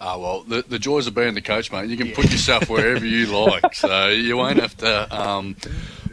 Ah, 0.00 0.16
well, 0.16 0.42
the, 0.42 0.62
the 0.62 0.78
joys 0.78 1.08
of 1.08 1.14
being 1.14 1.34
the 1.34 1.42
coach, 1.42 1.72
mate. 1.72 1.88
You 1.90 1.96
can 1.96 2.12
put 2.12 2.30
yourself 2.30 2.68
wherever 2.68 3.04
you 3.04 3.26
like, 3.46 3.74
so 3.74 4.08
you 4.08 4.36
won't 4.36 4.60
have 4.60 4.76
to. 4.78 5.20
Um, 5.20 5.56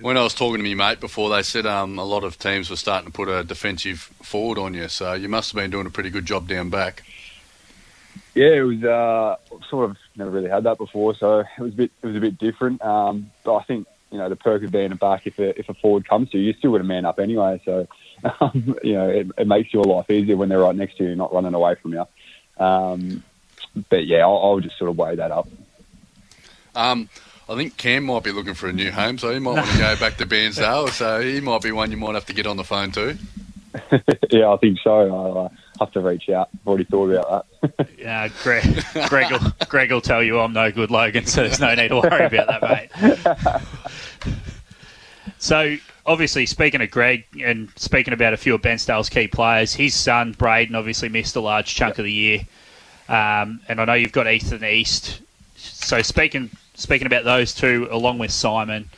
when 0.01 0.17
I 0.17 0.23
was 0.23 0.33
talking 0.33 0.57
to 0.57 0.63
me 0.63 0.73
mate 0.73 0.99
before, 0.99 1.29
they 1.29 1.43
said 1.43 1.65
um, 1.65 1.99
a 1.99 2.03
lot 2.03 2.23
of 2.23 2.39
teams 2.39 2.69
were 2.69 2.75
starting 2.75 3.11
to 3.11 3.15
put 3.15 3.29
a 3.29 3.43
defensive 3.43 3.99
forward 3.99 4.57
on 4.57 4.73
you, 4.73 4.87
so 4.87 5.13
you 5.13 5.29
must 5.29 5.51
have 5.51 5.61
been 5.61 5.69
doing 5.69 5.85
a 5.85 5.91
pretty 5.91 6.09
good 6.09 6.25
job 6.25 6.47
down 6.47 6.69
back. 6.69 7.03
Yeah, 8.35 8.49
it 8.49 8.61
was 8.61 8.83
uh, 8.83 9.37
sort 9.69 9.89
of 9.89 9.97
never 10.17 10.29
really 10.29 10.49
had 10.49 10.63
that 10.63 10.77
before, 10.77 11.15
so 11.15 11.39
it 11.39 11.61
was 11.61 11.71
a 11.71 11.75
bit 11.75 11.91
it 12.01 12.05
was 12.05 12.15
a 12.17 12.19
bit 12.19 12.37
different. 12.37 12.83
Um, 12.83 13.31
but 13.45 13.55
I 13.55 13.63
think 13.63 13.87
you 14.11 14.17
know 14.17 14.27
the 14.27 14.35
perk 14.35 14.61
of 14.63 14.71
being 14.71 14.91
a 14.91 14.95
back, 14.95 15.25
if 15.25 15.39
a, 15.39 15.57
if 15.57 15.69
a 15.69 15.73
forward 15.73 16.07
comes 16.07 16.29
to 16.31 16.37
you, 16.37 16.45
you're 16.45 16.53
still 16.55 16.71
going 16.71 16.81
to 16.81 16.87
man 16.87 17.05
up 17.05 17.19
anyway. 17.19 17.61
So 17.63 17.87
um, 18.41 18.77
you 18.83 18.93
know 18.93 19.07
it, 19.07 19.27
it 19.37 19.47
makes 19.47 19.73
your 19.73 19.85
life 19.85 20.11
easier 20.11 20.35
when 20.35 20.49
they're 20.49 20.59
right 20.59 20.75
next 20.75 20.97
to 20.97 21.05
you, 21.05 21.15
not 21.15 21.33
running 21.33 21.53
away 21.53 21.75
from 21.75 21.93
you. 21.93 22.05
Um, 22.57 23.23
but 23.89 24.05
yeah, 24.05 24.19
I'll, 24.19 24.37
I'll 24.37 24.59
just 24.59 24.77
sort 24.77 24.89
of 24.89 24.97
weigh 24.97 25.15
that 25.15 25.31
up. 25.31 25.47
Um, 26.75 27.09
I 27.47 27.55
think 27.55 27.77
Cam 27.77 28.05
might 28.05 28.23
be 28.23 28.31
looking 28.31 28.53
for 28.53 28.67
a 28.67 28.73
new 28.73 28.91
home, 28.91 29.17
so 29.17 29.31
he 29.31 29.39
might 29.39 29.53
want 29.53 29.67
to 29.67 29.77
go 29.77 29.95
back 29.97 30.17
to 30.17 30.25
Bairnsdale. 30.25 30.89
So 30.95 31.21
he 31.21 31.39
might 31.41 31.61
be 31.61 31.71
one 31.71 31.91
you 31.91 31.97
might 31.97 32.15
have 32.15 32.25
to 32.25 32.33
get 32.33 32.47
on 32.47 32.57
the 32.57 32.63
phone 32.63 32.91
to. 32.93 33.17
yeah, 34.29 34.49
I 34.49 34.57
think 34.57 34.79
so. 34.83 34.91
I'll 34.91 35.37
uh, 35.45 35.49
have 35.79 35.91
to 35.93 36.01
reach 36.01 36.29
out. 36.29 36.49
I've 36.53 36.67
already 36.67 36.83
thought 36.85 37.11
about 37.11 37.47
that. 37.61 37.89
Yeah, 37.97 38.27
Greg, 38.43 38.83
Greg, 39.09 39.31
will, 39.31 39.51
Greg 39.67 39.91
will 39.91 40.01
tell 40.01 40.21
you 40.21 40.39
I'm 40.39 40.53
no 40.53 40.71
good, 40.71 40.91
Logan, 40.91 41.25
so 41.25 41.41
there's 41.41 41.59
no 41.59 41.73
need 41.73 41.87
to 41.87 41.95
worry 41.95 42.25
about 42.25 42.47
that, 42.47 42.61
mate. 42.61 44.41
So, 45.45 45.77
obviously, 46.05 46.45
speaking 46.45 46.81
of 46.81 46.89
Greg 46.89 47.25
and 47.43 47.69
speaking 47.75 48.13
about 48.13 48.33
a 48.33 48.37
few 48.37 48.55
of 48.55 48.61
Bairnsdale's 48.61 49.09
key 49.09 49.27
players, 49.27 49.75
his 49.75 49.93
son, 49.93 50.31
Braden, 50.31 50.75
obviously 50.75 51.09
missed 51.09 51.35
a 51.35 51.39
large 51.39 51.75
chunk 51.75 51.99
of 51.99 52.05
the 52.05 52.11
year. 52.11 52.39
Um, 53.07 53.61
and 53.67 53.79
I 53.79 53.85
know 53.85 53.93
you've 53.93 54.11
got 54.11 54.27
Ethan 54.27 54.63
East. 54.63 55.21
So, 55.55 56.01
speaking 56.01 56.49
speaking 56.73 57.05
about 57.05 57.25
those 57.25 57.53
two, 57.53 57.87
along 57.91 58.17
with 58.17 58.31
Simon, 58.31 58.89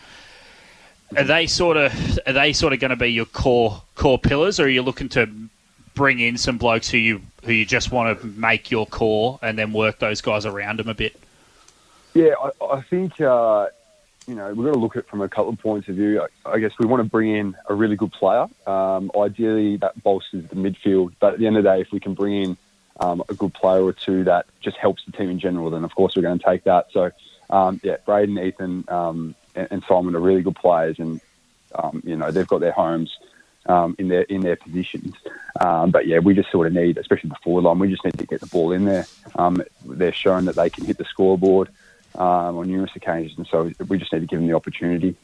are 1.15 1.24
they 1.24 1.48
sort 1.48 1.75
of 1.75 2.19
are 2.25 2.34
they 2.34 2.53
sort 2.53 2.74
of 2.74 2.79
going 2.79 2.91
to 2.91 2.96
be 2.96 3.10
your 3.10 3.25
core 3.25 3.81
core 3.96 4.19
pillars, 4.19 4.60
or 4.60 4.65
are 4.65 4.69
you 4.69 4.81
looking 4.81 5.10
to 5.10 5.29
bring 5.97 6.19
in 6.19 6.37
some 6.37 6.57
blokes 6.57 6.89
who 6.89 6.97
you 6.97 7.21
who 7.43 7.51
you 7.51 7.65
just 7.65 7.91
want 7.91 8.21
to 8.21 8.27
make 8.27 8.71
your 8.71 8.85
core 8.85 9.39
and 9.41 9.57
then 9.57 9.73
work 9.73 9.99
those 9.99 10.21
guys 10.21 10.45
around 10.45 10.79
them 10.79 10.87
a 10.87 10.93
bit? 10.93 11.19
Yeah, 12.13 12.33
I, 12.41 12.65
I 12.65 12.81
think 12.81 13.19
uh, 13.19 13.67
you 14.27 14.35
know 14.35 14.53
we've 14.53 14.65
got 14.65 14.73
to 14.73 14.79
look 14.79 14.95
at 14.95 15.03
it 15.03 15.09
from 15.09 15.21
a 15.21 15.27
couple 15.27 15.49
of 15.49 15.59
points 15.59 15.89
of 15.89 15.95
view. 15.95 16.21
I, 16.45 16.51
I 16.51 16.59
guess 16.59 16.71
we 16.79 16.85
want 16.85 17.03
to 17.03 17.09
bring 17.09 17.35
in 17.35 17.57
a 17.67 17.73
really 17.73 17.95
good 17.95 18.11
player. 18.11 18.45
Um, 18.65 19.11
ideally, 19.19 19.77
that 19.77 20.01
bolsters 20.01 20.47
the 20.47 20.55
midfield. 20.55 21.13
But 21.19 21.33
at 21.33 21.39
the 21.39 21.47
end 21.47 21.57
of 21.57 21.63
the 21.63 21.69
day, 21.69 21.81
if 21.81 21.91
we 21.91 21.99
can 21.99 22.13
bring 22.13 22.43
in 22.43 22.57
um, 22.99 23.23
a 23.27 23.33
good 23.33 23.53
player 23.53 23.83
or 23.83 23.93
two 23.93 24.23
that 24.25 24.45
just 24.61 24.77
helps 24.77 25.03
the 25.05 25.11
team 25.11 25.29
in 25.29 25.39
general, 25.39 25.69
then 25.69 25.83
of 25.83 25.93
course 25.95 26.15
we're 26.15 26.21
going 26.21 26.39
to 26.39 26.45
take 26.45 26.63
that. 26.65 26.87
So 26.91 27.11
um, 27.49 27.79
yeah, 27.83 27.97
Braden, 28.05 28.37
Ethan, 28.37 28.85
um, 28.87 29.35
and, 29.55 29.67
and 29.71 29.83
Simon 29.87 30.15
are 30.15 30.19
really 30.19 30.43
good 30.43 30.55
players, 30.55 30.99
and 30.99 31.19
um, 31.73 32.03
you 32.05 32.15
know 32.15 32.31
they've 32.31 32.47
got 32.47 32.59
their 32.59 32.71
homes. 32.71 33.17
Um, 33.67 33.97
in 34.00 34.07
their 34.07 34.21
in 34.21 34.39
their 34.41 34.55
positions, 34.55 35.13
um, 35.59 35.91
but 35.91 36.07
yeah, 36.07 36.19
we 36.19 36.33
just 36.33 36.50
sort 36.51 36.67
of 36.67 36.74
need, 36.74 36.97
especially 36.97 37.29
the 37.29 37.36
forward 37.43 37.63
line, 37.63 37.79
we 37.79 37.89
just 37.89 38.05
need 38.05 38.17
to 38.17 38.25
get 38.25 38.39
the 38.39 38.47
ball 38.47 38.71
in 38.71 38.86
there. 38.86 39.05
Um, 39.36 39.62
they're 39.86 40.13
shown 40.13 40.45
that 40.45 40.55
they 40.55 40.69
can 40.69 40.86
hit 40.86 40.97
the 40.97 41.03
scoreboard 41.03 41.67
um, 42.15 42.57
on 42.57 42.67
numerous 42.67 42.95
occasions. 42.95 43.38
And 43.38 43.47
so 43.47 43.71
we 43.88 43.97
just 43.97 44.12
need 44.13 44.21
to 44.21 44.25
give 44.25 44.39
them 44.39 44.47
the 44.47 44.55
opportunity. 44.55 45.15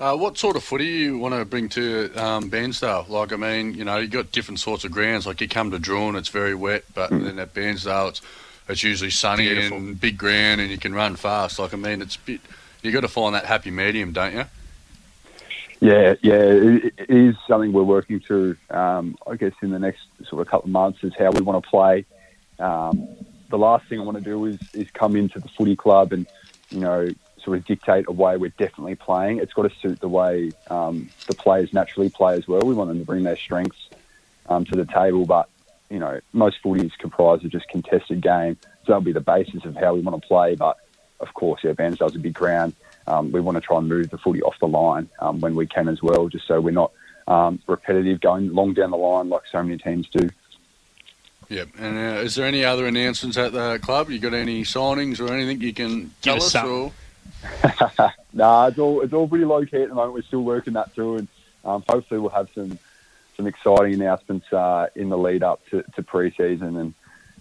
Uh, 0.00 0.16
what 0.16 0.38
sort 0.38 0.54
of 0.54 0.62
footy 0.62 0.86
you 0.86 1.18
want 1.18 1.34
to 1.34 1.44
bring 1.44 1.68
to 1.70 2.12
um, 2.14 2.50
Bairnsdale? 2.50 3.08
Like, 3.08 3.32
I 3.32 3.36
mean, 3.36 3.74
you 3.74 3.84
know, 3.84 3.98
you 3.98 4.06
got 4.06 4.30
different 4.30 4.60
sorts 4.60 4.84
of 4.84 4.92
grounds. 4.92 5.26
Like, 5.26 5.40
you 5.40 5.48
come 5.48 5.72
to 5.72 5.78
Drouin, 5.78 6.16
it's 6.16 6.28
very 6.28 6.54
wet, 6.54 6.84
but 6.94 7.10
then 7.10 7.38
at 7.38 7.52
Bairnsdale, 7.52 8.10
it's 8.10 8.22
it's 8.68 8.82
usually 8.82 9.10
sunny 9.10 9.48
Beautiful. 9.48 9.78
and 9.78 9.98
big 9.98 10.18
ground, 10.18 10.60
and 10.60 10.70
you 10.70 10.76
can 10.76 10.94
run 10.94 11.16
fast. 11.16 11.58
Like, 11.58 11.72
I 11.72 11.78
mean, 11.78 12.02
it's 12.02 12.16
a 12.16 12.20
bit. 12.20 12.40
You 12.82 12.92
got 12.92 13.00
to 13.00 13.08
find 13.08 13.34
that 13.34 13.46
happy 13.46 13.70
medium, 13.70 14.12
don't 14.12 14.34
you? 14.34 14.44
Yeah, 15.80 16.14
yeah, 16.22 16.34
it, 16.34 16.94
it 16.98 17.10
is 17.10 17.36
something 17.46 17.72
we're 17.72 17.82
working 17.84 18.18
through. 18.18 18.56
Um, 18.70 19.16
I 19.26 19.36
guess 19.36 19.52
in 19.62 19.70
the 19.70 19.78
next 19.78 20.00
sort 20.28 20.42
of 20.42 20.48
couple 20.48 20.66
of 20.66 20.72
months 20.72 21.04
is 21.04 21.14
how 21.16 21.30
we 21.30 21.40
want 21.40 21.62
to 21.62 21.70
play. 21.70 22.04
Um, 22.58 23.08
the 23.48 23.58
last 23.58 23.86
thing 23.88 24.00
I 24.00 24.02
want 24.02 24.18
to 24.18 24.24
do 24.24 24.44
is 24.46 24.58
is 24.74 24.90
come 24.90 25.14
into 25.16 25.38
the 25.38 25.48
footy 25.48 25.76
club 25.76 26.12
and 26.12 26.26
you 26.70 26.80
know 26.80 27.08
sort 27.42 27.58
of 27.58 27.64
dictate 27.64 28.06
a 28.08 28.12
way 28.12 28.36
we're 28.36 28.52
definitely 28.58 28.96
playing. 28.96 29.38
It's 29.38 29.52
got 29.52 29.70
to 29.70 29.78
suit 29.80 30.00
the 30.00 30.08
way 30.08 30.50
um, 30.68 31.08
the 31.28 31.34
players 31.34 31.72
naturally 31.72 32.10
play 32.10 32.34
as 32.34 32.48
well. 32.48 32.60
We 32.62 32.74
want 32.74 32.88
them 32.88 32.98
to 32.98 33.06
bring 33.06 33.22
their 33.22 33.36
strengths 33.36 33.88
um, 34.48 34.64
to 34.66 34.76
the 34.76 34.84
table, 34.84 35.26
but 35.26 35.48
you 35.90 36.00
know 36.00 36.18
most 36.32 36.58
footy 36.60 36.84
is 36.86 36.92
comprised 36.98 37.44
of 37.44 37.52
just 37.52 37.68
contested 37.68 38.20
game, 38.20 38.56
so 38.62 38.88
that'll 38.88 39.00
be 39.02 39.12
the 39.12 39.20
basis 39.20 39.64
of 39.64 39.76
how 39.76 39.94
we 39.94 40.00
want 40.00 40.20
to 40.20 40.26
play. 40.26 40.56
But 40.56 40.76
of 41.20 41.32
course, 41.34 41.62
yeah, 41.62 41.72
Bairnsdale's 41.72 42.16
a 42.16 42.18
big 42.18 42.34
ground. 42.34 42.74
Um, 43.08 43.32
we 43.32 43.40
want 43.40 43.56
to 43.56 43.60
try 43.60 43.78
and 43.78 43.88
move 43.88 44.10
the 44.10 44.18
footy 44.18 44.42
off 44.42 44.58
the 44.60 44.68
line 44.68 45.08
um, 45.20 45.40
when 45.40 45.54
we 45.54 45.66
can 45.66 45.88
as 45.88 46.02
well, 46.02 46.28
just 46.28 46.46
so 46.46 46.60
we're 46.60 46.70
not 46.70 46.92
um, 47.26 47.60
repetitive 47.66 48.20
going 48.20 48.52
long 48.52 48.74
down 48.74 48.90
the 48.90 48.96
line 48.96 49.28
like 49.28 49.42
so 49.50 49.62
many 49.62 49.78
teams 49.78 50.08
do. 50.08 50.28
Yep. 51.48 51.68
And 51.78 51.96
uh, 51.96 52.20
is 52.20 52.34
there 52.34 52.46
any 52.46 52.64
other 52.64 52.86
announcements 52.86 53.38
at 53.38 53.52
the 53.52 53.78
club? 53.80 54.10
You 54.10 54.18
got 54.18 54.34
any 54.34 54.62
signings 54.62 55.18
or 55.18 55.32
anything 55.32 55.60
you 55.60 55.72
can 55.72 56.12
tell 56.20 56.36
us 56.36 56.54
us? 56.54 56.64
Or? 56.64 56.92
nah, 58.32 58.66
it's 58.66 58.78
all 58.78 59.00
it's 59.00 59.12
all 59.12 59.26
pretty 59.26 59.44
low 59.44 59.64
key 59.64 59.82
at 59.82 59.88
the 59.88 59.94
moment. 59.94 60.14
We're 60.14 60.22
still 60.22 60.42
working 60.42 60.74
that 60.74 60.92
through, 60.92 61.18
and 61.18 61.28
um, 61.64 61.84
hopefully 61.88 62.20
we'll 62.20 62.30
have 62.30 62.50
some 62.54 62.78
some 63.36 63.46
exciting 63.46 63.94
announcements 63.94 64.52
uh, 64.52 64.88
in 64.94 65.08
the 65.08 65.16
lead 65.16 65.42
up 65.42 65.64
to, 65.70 65.82
to 65.94 66.02
pre-season, 66.02 66.76
and 66.76 66.94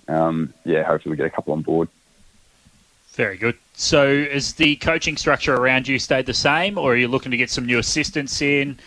um, 0.07 0.53
yeah, 0.63 0.83
hopefully 0.83 1.11
we 1.11 1.17
get 1.17 1.25
a 1.25 1.31
couple 1.31 1.53
on 1.53 1.61
board. 1.61 1.89
Very 3.17 3.35
good. 3.35 3.57
So, 3.73 4.07
is 4.07 4.53
the 4.53 4.75
coaching 4.75 5.17
structure 5.17 5.55
around 5.55 5.87
you 5.87 5.97
stayed 5.97 6.27
the 6.27 6.35
same, 6.35 6.77
or 6.77 6.93
are 6.93 6.95
you 6.95 7.07
looking 7.07 7.31
to 7.31 7.37
get 7.37 7.49
some 7.49 7.65
new 7.65 7.79
assistants 7.79 8.43
in? 8.43 8.77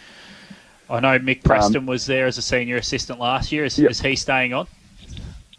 I 0.89 1.01
know 1.01 1.19
Mick 1.19 1.43
Preston 1.43 1.85
was 1.85 2.07
there 2.07 2.29
as 2.29 2.39
a 2.39 2.43
senior 2.43 2.77
assistant 2.77 3.19
last 3.19 3.51
year. 3.51 3.65
Is, 3.65 3.77
Yep. 3.77 3.91
is 3.91 4.01
he 4.01 4.15
staying 4.15 4.55
on? 4.55 4.69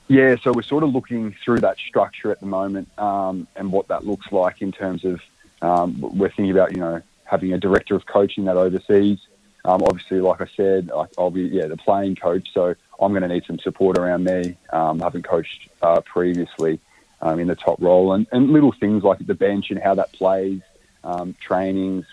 Yeah, 0.07 0.37
so 0.41 0.53
we're 0.53 0.61
sort 0.61 0.83
of 0.85 0.93
looking 0.93 1.35
through 1.43 1.59
that 1.59 1.79
structure 1.79 2.31
at 2.31 2.39
the 2.39 2.45
moment 2.45 2.87
um, 2.97 3.45
and 3.57 3.73
what 3.73 3.89
that 3.89 4.07
looks 4.07 4.31
like 4.31 4.61
in 4.61 4.71
terms 4.71 5.03
of 5.03 5.19
um, 5.61 5.99
we're 5.99 6.29
thinking 6.29 6.51
about 6.51 6.71
you 6.71 6.79
know 6.79 7.01
having 7.25 7.51
a 7.51 7.57
director 7.57 7.95
of 7.95 8.05
coaching 8.05 8.45
that 8.45 8.55
oversees. 8.55 9.19
Um, 9.65 9.83
obviously, 9.83 10.21
like 10.21 10.39
I 10.39 10.47
said, 10.55 10.89
I- 10.95 11.07
I'll 11.17 11.29
be 11.29 11.41
yeah 11.43 11.67
the 11.67 11.75
playing 11.75 12.15
coach, 12.15 12.47
so 12.53 12.73
I'm 13.01 13.11
going 13.11 13.23
to 13.23 13.27
need 13.27 13.43
some 13.43 13.59
support 13.59 13.97
around 13.97 14.23
me. 14.23 14.55
Um, 14.69 15.01
I 15.01 15.05
haven't 15.07 15.23
coached 15.23 15.67
uh, 15.81 15.99
previously 15.99 16.79
um, 17.21 17.39
in 17.39 17.47
the 17.47 17.55
top 17.55 17.81
role, 17.81 18.13
and, 18.13 18.27
and 18.31 18.51
little 18.51 18.71
things 18.71 19.03
like 19.03 19.25
the 19.25 19.33
bench 19.33 19.71
and 19.71 19.79
how 19.79 19.95
that 19.95 20.11
plays, 20.13 20.61
um, 21.03 21.35
trainings, 21.39 22.05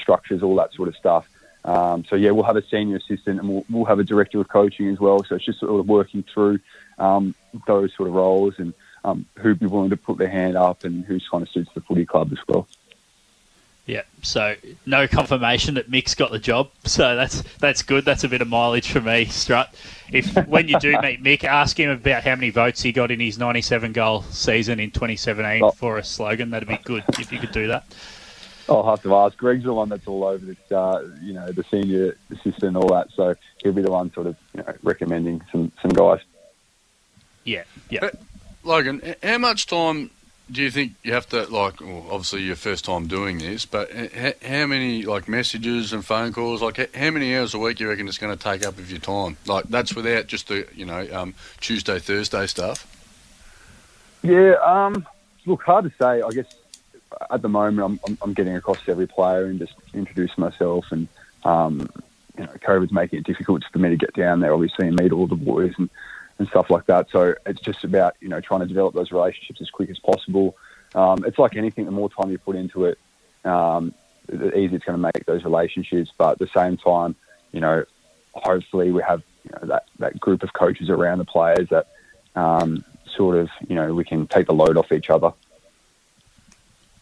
structures, 0.00 0.42
all 0.42 0.56
that 0.56 0.72
sort 0.72 0.88
of 0.88 0.96
stuff. 0.96 1.28
Um, 1.64 2.04
so 2.04 2.16
yeah, 2.16 2.30
we'll 2.30 2.44
have 2.44 2.56
a 2.56 2.66
senior 2.66 2.96
assistant 2.96 3.40
and 3.40 3.48
we'll, 3.48 3.64
we'll 3.70 3.84
have 3.86 3.98
a 3.98 4.04
director 4.04 4.40
of 4.40 4.48
coaching 4.48 4.88
as 4.88 5.00
well. 5.00 5.24
So 5.24 5.36
it's 5.36 5.44
just 5.44 5.60
sort 5.60 5.80
of 5.80 5.88
working 5.88 6.22
through 6.22 6.60
um, 6.98 7.34
those 7.66 7.94
sort 7.94 8.08
of 8.08 8.14
roles 8.14 8.54
and 8.58 8.74
um, 9.04 9.26
who'd 9.36 9.60
be 9.60 9.66
willing 9.66 9.90
to 9.90 9.96
put 9.96 10.18
their 10.18 10.28
hand 10.28 10.56
up 10.56 10.84
and 10.84 11.04
who's 11.04 11.26
kind 11.30 11.42
of 11.42 11.48
suits 11.48 11.70
the 11.74 11.80
footy 11.80 12.04
club 12.04 12.32
as 12.32 12.38
well. 12.46 12.66
Yeah. 13.86 14.02
So, 14.22 14.54
no 14.86 15.06
confirmation 15.06 15.74
that 15.74 15.90
Mick's 15.90 16.14
got 16.14 16.30
the 16.30 16.38
job. 16.38 16.70
So 16.84 17.14
that's 17.16 17.42
that's 17.58 17.82
good. 17.82 18.04
That's 18.06 18.24
a 18.24 18.28
bit 18.28 18.40
of 18.40 18.48
mileage 18.48 18.90
for 18.90 19.00
me, 19.02 19.26
Strut. 19.26 19.74
If 20.10 20.34
when 20.48 20.68
you 20.68 20.78
do 20.80 20.92
meet 21.02 21.22
Mick, 21.22 21.44
ask 21.44 21.78
him 21.78 21.90
about 21.90 22.24
how 22.24 22.34
many 22.34 22.48
votes 22.50 22.80
he 22.80 22.92
got 22.92 23.10
in 23.10 23.20
his 23.20 23.38
97 23.38 23.92
goal 23.92 24.22
season 24.30 24.80
in 24.80 24.90
2017 24.90 25.62
Oh. 25.62 25.70
for 25.72 25.98
a 25.98 26.04
slogan. 26.04 26.50
That'd 26.50 26.68
be 26.68 26.78
good 26.82 27.04
if 27.18 27.30
you 27.30 27.38
could 27.38 27.52
do 27.52 27.66
that. 27.68 27.84
I'll 28.70 28.88
have 28.88 29.02
to 29.02 29.14
ask. 29.16 29.36
Greg's 29.36 29.64
the 29.64 29.74
one 29.74 29.90
that's 29.90 30.06
all 30.06 30.24
over 30.24 30.46
this, 30.46 30.72
uh, 30.72 31.06
you 31.20 31.34
know, 31.34 31.52
the 31.52 31.64
senior 31.70 32.16
assistant 32.30 32.62
and 32.62 32.76
all 32.78 32.88
that. 32.88 33.08
So 33.14 33.34
he'll 33.58 33.74
be 33.74 33.82
the 33.82 33.90
one 33.90 34.10
sort 34.14 34.26
of 34.28 34.36
you 34.54 34.62
know, 34.62 34.72
recommending 34.82 35.42
some, 35.52 35.70
some 35.82 35.90
guys. 35.90 36.20
Yeah. 37.44 37.64
Yeah. 37.90 38.00
But- 38.00 38.14
Logan, 38.66 39.14
how 39.22 39.36
much 39.36 39.66
time 39.66 40.08
do 40.50 40.62
you 40.62 40.70
think 40.70 40.94
you 41.02 41.12
have 41.14 41.28
to 41.30 41.44
like? 41.46 41.80
Well, 41.80 42.06
obviously 42.10 42.42
your 42.42 42.56
first 42.56 42.84
time 42.84 43.06
doing 43.06 43.38
this, 43.38 43.64
but 43.64 43.90
h- 43.94 44.36
how 44.42 44.66
many 44.66 45.02
like 45.02 45.28
messages 45.28 45.92
and 45.92 46.04
phone 46.04 46.32
calls? 46.32 46.62
Like 46.62 46.78
h- 46.78 46.94
how 46.94 47.10
many 47.10 47.36
hours 47.36 47.54
a 47.54 47.58
week 47.58 47.80
you 47.80 47.88
reckon 47.88 48.08
it's 48.08 48.18
going 48.18 48.36
to 48.36 48.42
take 48.42 48.64
up 48.66 48.78
of 48.78 48.90
your 48.90 49.00
time? 49.00 49.36
Like 49.46 49.64
that's 49.64 49.94
without 49.94 50.26
just 50.26 50.48
the 50.48 50.66
you 50.74 50.84
know 50.84 51.06
um, 51.12 51.34
Tuesday 51.60 51.98
Thursday 51.98 52.46
stuff. 52.46 52.86
Yeah, 54.22 54.54
um, 54.64 55.06
look, 55.46 55.62
hard 55.62 55.84
to 55.84 55.92
say. 55.98 56.22
I 56.22 56.30
guess 56.30 56.46
at 57.30 57.42
the 57.42 57.48
moment 57.48 57.84
I'm, 57.84 58.00
I'm, 58.06 58.18
I'm 58.22 58.32
getting 58.34 58.56
across 58.56 58.82
to 58.84 58.90
every 58.90 59.06
player 59.06 59.46
and 59.46 59.58
just 59.58 59.74
introduce 59.92 60.36
myself. 60.38 60.86
And, 60.90 61.08
um, 61.44 61.88
you 62.38 62.44
know, 62.44 62.52
COVID's 62.62 62.92
making 62.92 63.20
it 63.20 63.26
difficult 63.26 63.62
for 63.72 63.78
me 63.78 63.90
to 63.90 63.96
get 63.96 64.14
down 64.14 64.40
there, 64.40 64.52
obviously, 64.52 64.88
and 64.88 64.98
meet 64.98 65.12
all 65.12 65.26
the 65.26 65.36
boys 65.36 65.72
and, 65.78 65.90
and 66.38 66.48
stuff 66.48 66.70
like 66.70 66.86
that. 66.86 67.10
So 67.10 67.34
it's 67.46 67.60
just 67.60 67.84
about, 67.84 68.16
you 68.20 68.28
know, 68.28 68.40
trying 68.40 68.60
to 68.60 68.66
develop 68.66 68.94
those 68.94 69.12
relationships 69.12 69.60
as 69.60 69.70
quick 69.70 69.90
as 69.90 69.98
possible. 69.98 70.56
Um, 70.94 71.24
it's 71.24 71.38
like 71.38 71.56
anything, 71.56 71.84
the 71.84 71.90
more 71.90 72.10
time 72.10 72.30
you 72.30 72.38
put 72.38 72.56
into 72.56 72.84
it, 72.86 72.98
um, 73.44 73.94
the 74.26 74.56
easier 74.56 74.76
it's 74.76 74.84
going 74.84 75.00
to 75.00 75.10
make 75.14 75.26
those 75.26 75.44
relationships. 75.44 76.10
But 76.16 76.32
at 76.32 76.38
the 76.38 76.48
same 76.48 76.76
time, 76.76 77.14
you 77.52 77.60
know, 77.60 77.84
hopefully 78.32 78.90
we 78.90 79.02
have 79.02 79.22
you 79.44 79.50
know, 79.52 79.68
that, 79.68 79.84
that 79.98 80.18
group 80.18 80.42
of 80.42 80.52
coaches 80.52 80.88
around 80.88 81.18
the 81.18 81.24
players 81.24 81.68
that 81.68 81.88
um, 82.34 82.84
sort 83.06 83.36
of, 83.36 83.48
you 83.68 83.76
know, 83.76 83.94
we 83.94 84.04
can 84.04 84.26
take 84.26 84.46
the 84.46 84.54
load 84.54 84.76
off 84.76 84.92
each 84.92 85.10
other. 85.10 85.32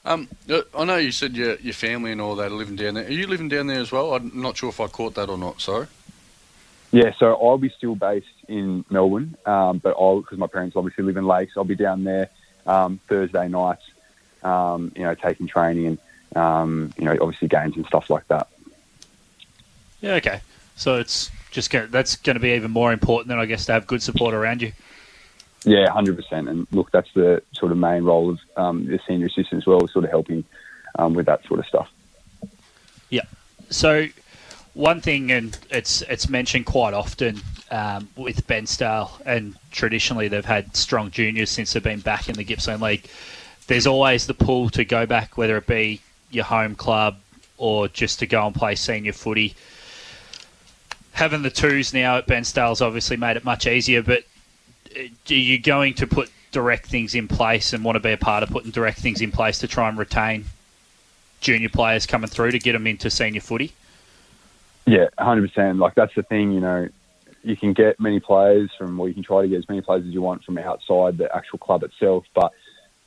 Um, 0.04 0.28
uh, 0.50 0.62
I 0.76 0.84
know 0.84 0.96
you 0.96 1.12
said 1.12 1.36
your 1.36 1.54
your 1.56 1.74
family 1.74 2.10
and 2.10 2.20
all 2.20 2.34
that 2.36 2.50
are 2.50 2.54
living 2.54 2.74
down 2.74 2.94
there. 2.94 3.06
Are 3.06 3.10
you 3.12 3.28
living 3.28 3.48
down 3.48 3.68
there 3.68 3.78
as 3.78 3.92
well? 3.92 4.14
I'm 4.14 4.32
not 4.42 4.56
sure 4.56 4.68
if 4.68 4.80
I 4.80 4.88
caught 4.88 5.14
that 5.14 5.28
or 5.28 5.38
not. 5.38 5.60
Sorry. 5.60 5.86
Yeah, 6.92 7.12
so 7.18 7.34
I'll 7.34 7.58
be 7.58 7.70
still 7.70 7.94
based 7.94 8.26
in 8.48 8.84
Melbourne, 8.90 9.36
um, 9.46 9.78
but 9.78 9.96
I'll 9.98 10.20
because 10.20 10.38
my 10.38 10.46
parents 10.46 10.76
obviously 10.76 11.04
live 11.04 11.16
in 11.16 11.26
Lakes. 11.26 11.54
I'll 11.56 11.64
be 11.64 11.74
down 11.74 12.04
there 12.04 12.28
um, 12.66 13.00
Thursday 13.08 13.48
nights, 13.48 13.82
um, 14.42 14.92
you 14.94 15.02
know, 15.02 15.14
taking 15.14 15.46
training 15.46 15.86
and 15.86 15.98
um, 16.36 16.92
you 16.98 17.04
know, 17.04 17.16
obviously 17.20 17.48
games 17.48 17.76
and 17.76 17.86
stuff 17.86 18.10
like 18.10 18.28
that. 18.28 18.48
Yeah. 20.00 20.14
Okay. 20.14 20.40
So 20.76 20.96
it's 20.96 21.30
just 21.50 21.70
gonna, 21.70 21.86
that's 21.86 22.16
going 22.16 22.34
to 22.34 22.40
be 22.40 22.50
even 22.50 22.70
more 22.70 22.92
important 22.92 23.28
than 23.28 23.38
I 23.38 23.46
guess 23.46 23.66
to 23.66 23.72
have 23.72 23.86
good 23.86 24.02
support 24.02 24.34
around 24.34 24.62
you. 24.62 24.72
Yeah, 25.64 25.88
hundred 25.90 26.16
percent. 26.16 26.48
And 26.48 26.66
look, 26.72 26.90
that's 26.90 27.12
the 27.14 27.42
sort 27.52 27.72
of 27.72 27.78
main 27.78 28.04
role 28.04 28.30
of 28.30 28.40
um, 28.56 28.86
the 28.86 28.98
senior 29.06 29.26
assistant 29.26 29.62
as 29.62 29.66
well, 29.66 29.86
sort 29.88 30.04
of 30.04 30.10
helping 30.10 30.44
um, 30.98 31.14
with 31.14 31.26
that 31.26 31.44
sort 31.46 31.60
of 31.60 31.66
stuff. 31.66 31.88
Yeah. 33.10 33.22
So, 33.70 34.08
one 34.74 35.00
thing, 35.00 35.30
and 35.30 35.58
it's 35.70 36.02
it's 36.02 36.28
mentioned 36.28 36.66
quite 36.66 36.94
often 36.94 37.40
um, 37.70 38.08
with 38.16 38.46
Bairnsdale, 38.46 39.10
and 39.26 39.56
traditionally 39.70 40.28
they've 40.28 40.44
had 40.44 40.76
strong 40.76 41.10
juniors 41.10 41.50
since 41.50 41.72
they've 41.72 41.82
been 41.82 42.00
back 42.00 42.28
in 42.28 42.34
the 42.34 42.44
Gippsland 42.44 42.82
League. 42.82 43.08
There's 43.66 43.86
always 43.86 44.26
the 44.26 44.34
pull 44.34 44.70
to 44.70 44.84
go 44.84 45.06
back, 45.06 45.36
whether 45.36 45.56
it 45.56 45.66
be 45.66 46.00
your 46.30 46.44
home 46.44 46.74
club 46.74 47.16
or 47.58 47.88
just 47.88 48.18
to 48.18 48.26
go 48.26 48.46
and 48.46 48.54
play 48.54 48.74
senior 48.74 49.12
footy. 49.12 49.54
Having 51.12 51.42
the 51.42 51.50
twos 51.50 51.92
now 51.92 52.16
at 52.16 52.26
Ben 52.26 52.42
Bairnsdale's 52.42 52.80
obviously 52.80 53.16
made 53.16 53.36
it 53.36 53.44
much 53.44 53.66
easier, 53.66 54.02
but 54.02 54.24
uh, 54.96 55.02
are 55.30 55.34
you 55.34 55.58
going 55.58 55.94
to 55.94 56.06
put 56.06 56.30
direct 56.50 56.86
things 56.86 57.14
in 57.14 57.28
place 57.28 57.72
and 57.72 57.84
want 57.84 57.96
to 57.96 58.00
be 58.00 58.12
a 58.12 58.16
part 58.16 58.42
of 58.42 58.50
putting 58.50 58.70
direct 58.70 58.98
things 58.98 59.20
in 59.20 59.30
place 59.30 59.58
to 59.58 59.68
try 59.68 59.88
and 59.88 59.98
retain 59.98 60.44
junior 61.40 61.68
players 61.68 62.06
coming 62.06 62.28
through 62.28 62.50
to 62.50 62.58
get 62.58 62.72
them 62.72 62.86
into 62.86 63.10
senior 63.10 63.40
footy? 63.40 63.72
Yeah, 64.86 65.08
hundred 65.18 65.48
percent. 65.48 65.78
Like 65.78 65.94
that's 65.94 66.14
the 66.14 66.22
thing, 66.22 66.52
you 66.52 66.60
know, 66.60 66.88
you 67.42 67.56
can 67.56 67.72
get 67.72 68.00
many 68.00 68.20
players 68.20 68.70
from, 68.78 68.98
or 68.98 69.08
you 69.08 69.14
can 69.14 69.22
try 69.22 69.42
to 69.42 69.48
get 69.48 69.58
as 69.58 69.68
many 69.68 69.80
players 69.80 70.06
as 70.06 70.12
you 70.12 70.22
want 70.22 70.44
from 70.44 70.58
outside 70.58 71.18
the 71.18 71.34
actual 71.34 71.58
club 71.58 71.82
itself, 71.82 72.24
but 72.34 72.52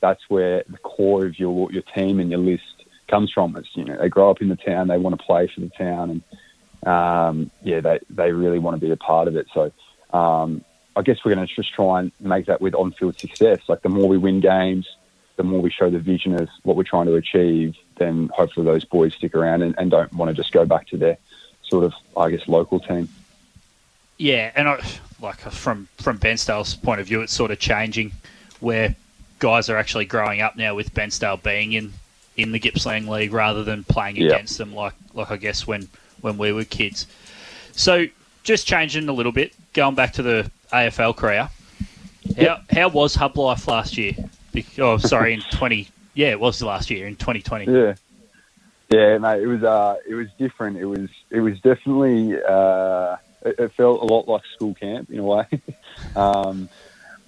that's 0.00 0.22
where 0.28 0.62
the 0.68 0.78
core 0.78 1.26
of 1.26 1.38
your 1.38 1.70
your 1.72 1.82
team 1.82 2.20
and 2.20 2.30
your 2.30 2.40
list 2.40 2.84
comes 3.08 3.32
from. 3.32 3.56
It's 3.56 3.68
you 3.74 3.84
know 3.84 3.96
they 3.96 4.08
grow 4.08 4.30
up 4.30 4.40
in 4.42 4.48
the 4.48 4.56
town, 4.56 4.88
they 4.88 4.98
want 4.98 5.18
to 5.18 5.24
play 5.24 5.48
for 5.52 5.60
the 5.60 5.70
town, 5.70 6.22
and 6.82 6.86
um, 6.86 7.50
yeah, 7.62 7.80
they 7.80 7.98
they 8.10 8.32
really 8.32 8.58
want 8.58 8.78
to 8.78 8.86
be 8.86 8.92
a 8.92 8.96
part 8.96 9.28
of 9.28 9.36
it. 9.36 9.46
So 9.52 9.72
um, 10.16 10.64
I 10.94 11.02
guess 11.02 11.18
we're 11.24 11.34
going 11.34 11.46
to 11.46 11.54
just 11.54 11.74
try 11.74 12.00
and 12.00 12.12
make 12.20 12.46
that 12.46 12.60
with 12.60 12.74
on-field 12.74 13.18
success. 13.18 13.60
Like 13.68 13.82
the 13.82 13.88
more 13.88 14.08
we 14.08 14.18
win 14.18 14.40
games, 14.40 14.86
the 15.36 15.44
more 15.44 15.60
we 15.60 15.70
show 15.70 15.90
the 15.90 15.98
vision 15.98 16.34
of 16.40 16.48
what 16.62 16.76
we're 16.76 16.84
trying 16.84 17.06
to 17.06 17.14
achieve, 17.14 17.76
then 17.98 18.30
hopefully 18.34 18.64
those 18.64 18.84
boys 18.84 19.14
stick 19.14 19.34
around 19.34 19.62
and, 19.62 19.74
and 19.78 19.90
don't 19.90 20.12
want 20.12 20.30
to 20.30 20.34
just 20.34 20.52
go 20.52 20.64
back 20.64 20.88
to 20.88 20.96
their 20.96 21.18
sort 21.68 21.84
of, 21.84 21.92
I 22.16 22.30
guess, 22.30 22.46
local 22.48 22.80
team. 22.80 23.08
Yeah, 24.18 24.50
and 24.54 24.68
I, 24.68 24.82
like 25.20 25.38
from 25.38 25.88
from 25.98 26.18
Bairnsdale's 26.18 26.74
point 26.74 27.00
of 27.00 27.06
view, 27.06 27.20
it's 27.20 27.32
sort 27.34 27.50
of 27.50 27.58
changing 27.58 28.12
where 28.60 28.94
guys 29.38 29.68
are 29.68 29.76
actually 29.76 30.06
growing 30.06 30.40
up 30.40 30.56
now 30.56 30.74
with 30.74 30.94
Bairnsdale 30.94 31.42
being 31.42 31.72
in 31.74 31.92
in 32.36 32.52
the 32.52 32.58
Gippsland 32.58 33.08
League 33.08 33.32
rather 33.32 33.62
than 33.64 33.84
playing 33.84 34.16
Yeah. 34.16 34.28
against 34.32 34.58
them 34.58 34.74
like 34.74 34.94
like 35.14 35.30
I 35.30 35.36
guess 35.36 35.66
when 35.66 35.88
when 36.22 36.38
we 36.38 36.52
were 36.52 36.64
kids. 36.64 37.06
So 37.72 38.06
just 38.42 38.66
changing 38.66 39.08
a 39.08 39.12
little 39.12 39.32
bit, 39.32 39.52
going 39.74 39.94
back 39.94 40.14
to 40.14 40.22
the 40.22 40.50
AFL 40.72 41.14
career. 41.16 41.50
How 42.38 42.60
how 42.70 42.88
was 42.88 43.14
Hub 43.14 43.36
Life 43.36 43.68
last 43.68 43.96
year? 43.98 44.12
Be- 44.52 44.64
Oh, 44.78 44.96
sorry, 44.96 45.34
in 45.34 45.40
twenty. 45.52 45.88
Yeah, 46.14 46.28
it 46.30 46.40
was 46.40 46.62
last 46.62 46.88
year 46.90 47.06
in 47.06 47.16
twenty 47.16 47.42
twenty. 47.42 47.70
Yeah, 47.70 47.94
yeah, 48.88 49.18
mate. 49.18 49.42
It 49.42 49.46
was 49.46 49.62
uh, 49.62 49.96
it 50.06 50.14
was 50.14 50.28
different. 50.38 50.76
It 50.76 50.86
was 50.86 51.08
it 51.30 51.40
was 51.40 51.60
definitely 51.60 52.36
uh, 52.36 53.16
it, 53.42 53.58
it 53.58 53.72
felt 53.72 54.00
a 54.00 54.04
lot 54.04 54.28
like 54.28 54.42
school 54.54 54.74
camp 54.74 55.10
in 55.10 55.18
a 55.18 55.24
way. 55.24 55.46
um, 56.16 56.68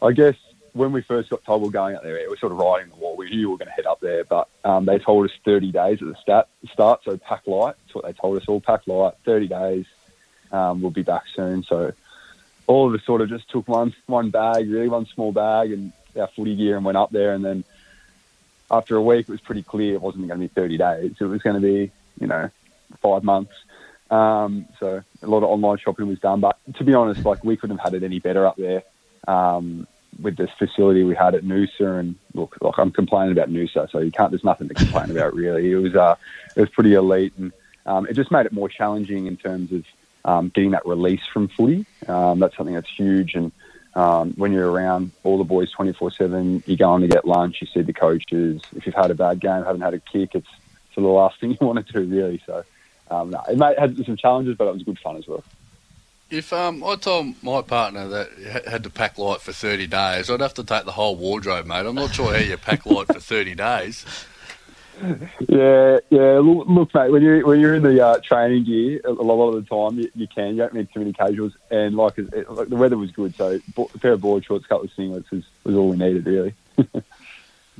I 0.00 0.12
guess 0.12 0.37
when 0.73 0.93
we 0.93 1.03
first 1.03 1.31
got 1.31 1.45
told 1.45 1.62
we 1.62 1.69
were 1.69 1.73
going 1.73 1.97
up 1.97 2.03
there, 2.03 2.17
it 2.17 2.31
was 2.31 2.38
sort 2.41 2.53
of 2.53 2.59
riding 2.59 2.91
the 2.91 2.97
wall. 2.97 3.17
We 3.17 3.31
knew 3.31 3.49
we 3.49 3.53
were 3.53 3.59
going 3.59 3.69
to 3.69 3.73
head 3.73 3.87
up 3.87 4.00
there, 4.00 4.25
but 4.25 4.49
um, 4.65 4.85
they 4.85 4.99
told 4.99 5.29
us 5.29 5.37
30 5.45 5.73
days 5.73 6.00
at 6.00 6.09
the 6.09 6.17
start, 6.23 6.49
start. 6.73 7.00
So 7.05 7.17
pack 7.17 7.47
light. 7.47 7.75
That's 7.83 7.95
what 7.95 8.05
they 8.05 8.12
told 8.12 8.38
us 8.38 8.45
all. 8.47 8.61
Pack 8.61 8.87
light. 8.87 9.15
30 9.25 9.49
days. 9.49 9.87
Um, 10.53 10.81
we'll 10.81 10.91
be 10.91 11.03
back 11.03 11.25
soon. 11.35 11.65
So 11.65 11.93
all 12.67 12.88
of 12.88 12.95
us 12.95 13.05
sort 13.05 13.21
of 13.21 13.29
just 13.29 13.50
took 13.50 13.67
one 13.67 13.95
one 14.07 14.31
bag, 14.31 14.71
really 14.71 14.88
one 14.88 15.07
small 15.07 15.33
bag, 15.33 15.73
and 15.73 15.93
our 16.19 16.29
footy 16.29 16.57
gear, 16.57 16.77
and 16.77 16.85
went 16.85 16.97
up 16.97 17.11
there. 17.11 17.35
And 17.35 17.45
then 17.45 17.65
after 18.71 18.97
a 18.97 19.03
week, 19.03 19.29
it 19.29 19.33
was 19.33 19.41
pretty 19.41 19.63
clear 19.63 19.95
it 19.95 20.03
wasn't 20.03 20.29
going 20.29 20.41
to 20.41 20.49
be 20.49 20.53
30 20.53 20.79
days. 20.79 21.15
It 21.21 21.25
was 21.25 21.43
going 21.43 21.61
to 21.61 21.63
be, 21.63 21.91
you 22.21 22.27
know, 22.27 22.51
five 23.01 23.25
months. 23.25 23.53
Um, 24.11 24.67
so 24.81 25.03
a 25.23 25.27
lot 25.27 25.39
of 25.39 25.45
online 25.45 25.79
shopping 25.79 26.09
was 26.09 26.19
done. 26.19 26.41
But 26.41 26.59
to 26.75 26.85
be 26.85 26.95
honest, 26.95 27.25
like 27.25 27.45
we 27.45 27.57
couldn't 27.57 27.79
have 27.79 27.93
had 27.93 28.03
it 28.03 28.05
any 28.05 28.19
better 28.19 28.47
up 28.47 28.57
there. 28.57 28.83
Um, 29.27 29.87
with 30.21 30.37
this 30.37 30.51
facility 30.59 31.05
we 31.05 31.15
had 31.15 31.35
at 31.35 31.45
Noosa, 31.45 32.01
and 32.01 32.17
look, 32.35 32.57
like 32.61 32.79
I'm 32.79 32.91
complaining 32.91 33.33
about 33.33 33.51
Noosa, 33.51 33.91
so 33.91 33.99
you 33.99 34.11
can't. 34.11 34.31
There's 34.31 34.45
nothing 34.45 34.69
to 34.69 34.75
complain 34.75 35.11
about 35.11 35.35
really. 35.35 35.71
It 35.71 35.77
was 35.77 35.95
uh, 35.95 36.17
it 36.57 36.61
was 36.61 36.71
pretty 36.71 36.95
elite, 36.95 37.35
and 37.39 37.53
um, 37.87 38.07
it 38.07 38.15
just 38.15 38.31
made 38.31 38.47
it 38.47 38.53
more 38.53 38.69
challenging 38.69 39.27
in 39.27 39.37
terms 39.37 39.71
of 39.71 39.85
um, 40.25 40.51
getting 40.55 40.73
that 40.73 40.87
release 40.87 41.25
from 41.33 41.49
footy. 41.49 41.87
Um, 42.09 42.41
that's 42.41 42.57
something 42.57 42.75
that's 42.75 42.91
huge, 42.91 43.35
and 43.35 43.53
um, 43.99 44.33
when 44.37 44.52
you're 44.52 44.71
around 44.71 45.11
all 45.25 45.38
the 45.38 45.45
boys 45.45 45.73
24/7, 45.75 46.62
you 46.69 46.76
go 46.76 46.88
on 46.90 47.00
to 47.00 47.09
get 47.09 47.26
lunch, 47.26 47.61
you 47.61 47.67
see 47.67 47.83
the 47.83 47.93
coaches. 47.93 48.62
If 48.76 48.87
you've 48.87 48.95
had 48.95 49.11
a 49.11 49.14
bad 49.14 49.40
game, 49.40 49.64
haven't 49.64 49.81
had 49.81 49.93
a 49.93 49.99
kick, 49.99 50.37
it's 50.37 50.47
sort 50.95 50.99
of 50.99 51.02
the 51.02 51.09
last 51.09 51.40
thing 51.40 51.50
you 51.61 51.67
want 51.67 51.85
to 51.85 51.93
do 51.93 52.05
really. 52.05 52.40
So 52.47 52.64
um, 53.11 53.31
no, 53.31 53.43
it 53.50 53.59
may, 53.59 53.75
had 53.76 53.97
some 54.07 54.17
challenges, 54.17 54.57
but 54.57 54.69
it 54.69 54.75
was 54.75 54.85
good 54.85 55.00
fun 55.00 55.17
as 55.17 55.26
well. 55.26 55.43
If 56.31 56.52
um, 56.52 56.85
I 56.85 56.95
told 56.95 57.43
my 57.43 57.62
partner 57.62 58.07
that 58.07 58.28
ha- 58.52 58.71
had 58.71 58.85
to 58.85 58.90
pack 58.90 59.19
light 59.19 59.40
for 59.40 59.52
30 59.52 59.88
days, 59.88 60.31
I'd 60.31 60.43
have 60.43 60.55
to 60.55 60.64
take 60.64 60.85
the 60.85 60.93
whole 60.93 61.17
wardrobe, 61.17 61.67
mate. 61.67 61.87
I'm 61.87 61.97
not 61.97 62.14
sure 62.14 62.33
how 62.33 62.38
you 62.38 62.57
pack 62.57 62.87
light 62.87 63.07
for 63.07 63.19
30 63.19 63.55
days. 63.57 64.05
Yeah, 65.49 65.99
yeah. 66.11 66.38
Look, 66.38 66.67
look, 66.69 66.95
mate. 66.95 67.11
When 67.11 67.23
you're 67.23 67.47
when 67.47 67.61
you're 67.61 67.75
in 67.75 67.83
the 67.83 68.05
uh, 68.05 68.19
training 68.21 68.64
gear, 68.64 69.00
a 69.05 69.11
lot 69.12 69.50
of 69.50 69.62
the 69.64 69.69
time 69.69 69.99
you, 69.99 70.11
you 70.14 70.26
can. 70.26 70.49
You 70.50 70.57
don't 70.59 70.75
need 70.75 70.88
too 70.93 71.00
many 71.00 71.12
casuals, 71.12 71.52
and 71.71 71.97
like, 71.97 72.19
it, 72.19 72.33
it- 72.33 72.50
like 72.50 72.69
the 72.69 72.76
weather 72.76 72.97
was 72.99 73.11
good, 73.12 73.35
so 73.37 73.61
bo- 73.75 73.90
a 73.95 73.99
pair 73.99 74.12
of 74.12 74.21
board 74.21 74.45
shorts, 74.45 74.64
a 74.64 74.69
couple 74.69 74.85
of 74.87 74.90
singlets 74.95 75.31
was, 75.31 75.45
was 75.64 75.75
all 75.76 75.88
we 75.90 75.97
needed, 75.97 76.26
really. 76.26 76.55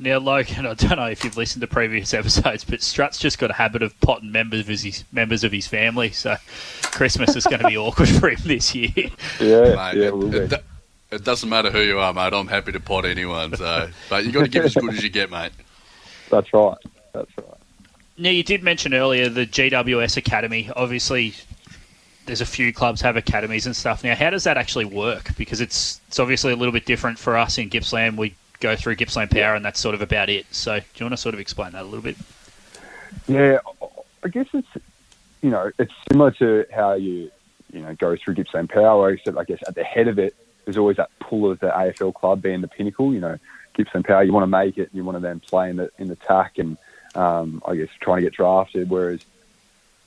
Now, 0.01 0.17
Logan, 0.19 0.65
I 0.65 0.75
don't 0.75 0.95
know 0.95 1.07
if 1.07 1.25
you've 1.25 1.35
listened 1.35 1.59
to 1.59 1.67
previous 1.67 2.13
episodes, 2.13 2.63
but 2.63 2.81
Strut's 2.81 3.17
just 3.19 3.37
got 3.37 3.49
a 3.49 3.53
habit 3.53 3.83
of 3.83 3.99
potting 3.99 4.31
members 4.31 4.61
of 4.61 4.67
his 4.67 5.03
members 5.11 5.43
of 5.43 5.51
his 5.51 5.67
family, 5.67 6.11
so 6.11 6.37
Christmas 6.83 7.35
is 7.35 7.43
going 7.43 7.59
to 7.59 7.67
be 7.67 7.75
awkward 7.77 8.07
for 8.07 8.29
him 8.29 8.39
this 8.45 8.73
year. 8.73 8.91
Yeah, 9.41 9.75
Mate, 9.75 9.95
yeah, 9.97 10.03
it, 10.05 10.17
we'll 10.17 10.29
be. 10.31 10.47
do- 10.47 10.55
it 11.11 11.23
doesn't 11.25 11.49
matter 11.49 11.69
who 11.69 11.81
you 11.81 11.99
are, 11.99 12.13
mate. 12.13 12.31
I'm 12.33 12.47
happy 12.47 12.71
to 12.71 12.79
pot 12.79 13.03
anyone. 13.03 13.53
So, 13.57 13.89
but 14.09 14.23
you 14.25 14.31
got 14.31 14.43
to 14.43 14.47
give 14.47 14.63
as 14.63 14.73
good 14.75 14.93
as 14.93 15.03
you 15.03 15.09
get, 15.09 15.29
mate. 15.31 15.51
That's 16.29 16.53
right. 16.53 16.77
That's 17.13 17.37
right. 17.37 17.45
Now, 18.17 18.29
you 18.29 18.43
did 18.43 18.63
mention 18.63 18.93
earlier 18.93 19.29
the 19.29 19.45
GWS 19.45 20.17
Academy. 20.17 20.69
Obviously, 20.75 21.33
there's 22.25 22.41
a 22.41 22.45
few 22.45 22.73
clubs 22.73 23.01
have 23.01 23.15
academies 23.15 23.65
and 23.65 23.75
stuff. 23.75 24.03
Now, 24.03 24.13
how 24.13 24.29
does 24.29 24.43
that 24.43 24.57
actually 24.57 24.85
work? 24.85 25.35
Because 25.37 25.61
it's 25.61 26.01
it's 26.07 26.19
obviously 26.19 26.51
a 26.51 26.55
little 26.55 26.73
bit 26.73 26.85
different 26.85 27.17
for 27.17 27.37
us 27.37 27.57
in 27.57 27.69
Gippsland. 27.69 28.17
We 28.17 28.35
go 28.59 28.75
through 28.75 28.95
Gippsland 28.95 29.31
Power, 29.31 29.55
and 29.55 29.63
that's 29.63 29.79
sort 29.79 29.95
of 29.95 30.01
about 30.01 30.29
it. 30.29 30.45
So, 30.53 30.79
do 30.79 30.85
you 30.95 31.05
want 31.05 31.13
to 31.13 31.17
sort 31.17 31.33
of 31.33 31.39
explain 31.39 31.71
that 31.71 31.83
a 31.83 31.85
little 31.85 32.01
bit? 32.01 32.17
Yeah, 33.27 33.59
I 34.23 34.27
guess 34.27 34.47
it's 34.53 34.67
you 35.41 35.49
know 35.49 35.71
it's 35.79 35.93
similar 36.11 36.31
to 36.31 36.65
how 36.73 36.93
you 36.93 37.31
you 37.71 37.81
know 37.81 37.95
go 37.95 38.15
through 38.15 38.35
Gippsland 38.35 38.69
Power, 38.69 39.11
except 39.11 39.37
I 39.37 39.43
guess 39.43 39.59
at 39.67 39.75
the 39.75 39.83
head 39.83 40.07
of 40.07 40.19
it 40.19 40.35
there's 40.65 40.77
always 40.77 40.97
that 40.97 41.09
pull 41.19 41.49
of 41.49 41.59
the 41.59 41.69
AFL 41.69 42.13
club 42.13 42.41
being 42.41 42.61
the 42.61 42.67
pinnacle. 42.67 43.13
You 43.13 43.21
know, 43.21 43.37
Gippsland 43.73 44.05
Power, 44.05 44.23
you 44.23 44.33
want 44.33 44.43
to 44.43 44.47
make 44.47 44.77
it, 44.77 44.89
you 44.93 45.03
want 45.03 45.15
to 45.15 45.21
then 45.21 45.39
play 45.39 45.69
in 45.69 45.77
the 45.77 45.89
in 45.97 46.07
the 46.07 46.15
TAC, 46.15 46.57
and 46.57 46.77
um, 47.19 47.61
I 47.65 47.75
guess 47.75 47.89
trying 47.99 48.17
to 48.17 48.21
get 48.23 48.33
drafted. 48.33 48.89
Whereas 48.89 49.19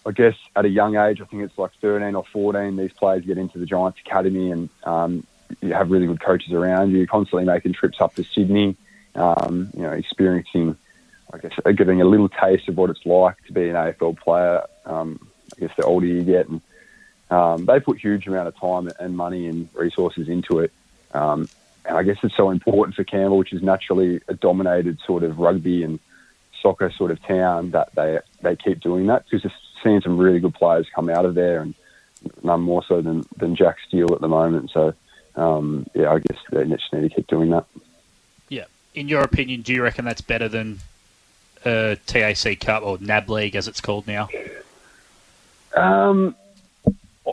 I 0.07 0.13
guess 0.13 0.35
at 0.57 0.65
a 0.65 0.69
young 0.69 0.97
age, 0.97 1.21
I 1.21 1.25
think 1.27 1.43
it's 1.43 1.59
like 1.59 1.73
13 1.81 2.15
or 2.15 2.25
14, 2.25 2.77
these 2.77 2.93
players 2.93 3.25
get 3.25 3.37
into 3.37 3.59
the 3.59 3.67
Giants 3.67 4.01
Academy 4.05 4.51
and 4.51 4.71
um, 4.85 5.27
you 5.61 5.75
have 5.75 5.91
really 5.91 6.07
good 6.07 6.21
coaches 6.21 6.53
around 6.53 6.93
you. 6.93 7.07
Constantly 7.07 7.45
making 7.45 7.75
trips 7.75 8.01
up 8.01 8.15
to 8.15 8.25
Sydney, 8.25 8.77
um, 9.15 9.71
you 9.75 9.83
know, 9.83 9.93
experiencing, 9.93 10.77
I 11.33 11.39
guess, 11.39 11.53
uh, 11.65 11.73
getting 11.73 12.01
a 12.01 12.07
little 12.07 12.31
taste 12.31 12.69
of 12.69 12.79
what 12.79 12.89
it's 12.89 13.05
like 13.05 13.37
to 13.47 13.53
be 13.53 13.69
an 13.69 13.77
AFL 13.77 14.19
player. 14.19 14.65
Um, 14.87 15.29
I 15.55 15.61
guess 15.61 15.77
the 15.77 15.85
older 15.85 16.07
you 16.07 16.23
get, 16.23 16.49
and 16.49 16.63
um, 17.31 17.67
they 17.67 17.79
put 17.79 17.99
huge 17.99 18.27
amount 18.27 18.49
of 18.49 18.57
time 18.57 18.91
and 18.99 19.15
money 19.15 19.47
and 19.47 19.69
resources 19.75 20.31
into 20.31 20.61
it. 20.61 20.73
Um, 21.13 21.47
and 21.85 21.99
I 21.99 22.05
guess 22.05 22.17
it's 22.23 22.37
so 22.37 22.49
important 22.51 22.95
for 22.95 23.05
Canberra, 23.05 23.35
which 23.35 23.53
is 23.53 23.63
naturally 23.63 24.23
a 24.29 24.35
dominated 24.35 24.99
sort 25.01 25.25
of 25.25 25.39
rugby 25.39 25.83
and 25.83 25.99
soccer 26.63 26.91
sort 26.91 27.11
of 27.11 27.23
town, 27.27 27.73
that 27.73 27.95
they 27.95 28.21
they 28.41 28.57
keep 28.57 28.81
doing 28.81 29.07
that 29.07 29.25
because 29.25 29.43
they're 29.43 29.53
seeing 29.83 30.01
some 30.01 30.17
really 30.17 30.41
good 30.41 30.55
players 30.55 30.87
come 30.95 31.11
out 31.11 31.25
of 31.25 31.35
there, 31.35 31.61
and 31.61 31.75
none 32.43 32.61
more 32.61 32.85
so 32.85 33.01
than, 33.01 33.25
than 33.37 33.57
Jack 33.57 33.79
Steele 33.87 34.13
at 34.13 34.21
the 34.21 34.29
moment. 34.29 34.71
So, 34.71 34.95
um, 35.37 35.87
yeah, 35.95 36.11
I 36.11 36.19
guess 36.19 36.39
they 36.51 36.65
just 36.65 36.93
need 36.93 37.03
to 37.03 37.09
keep 37.09 37.27
doing 37.27 37.51
that. 37.51 37.67
Yeah. 38.49 38.65
In 38.95 39.09
your 39.09 39.23
opinion, 39.23 39.63
do 39.63 39.73
you 39.73 39.83
reckon 39.83 40.05
that's 40.05 40.21
better 40.21 40.49
than 40.49 40.81
uh, 41.65 41.97
TAC 42.07 42.61
Cup 42.61 42.83
or 42.83 42.99
NAB 43.01 43.31
League 43.31 43.57
as 43.57 43.69
it's 43.69 43.81
called 43.81 44.07
now? 44.07 44.29
Um, 45.75 46.37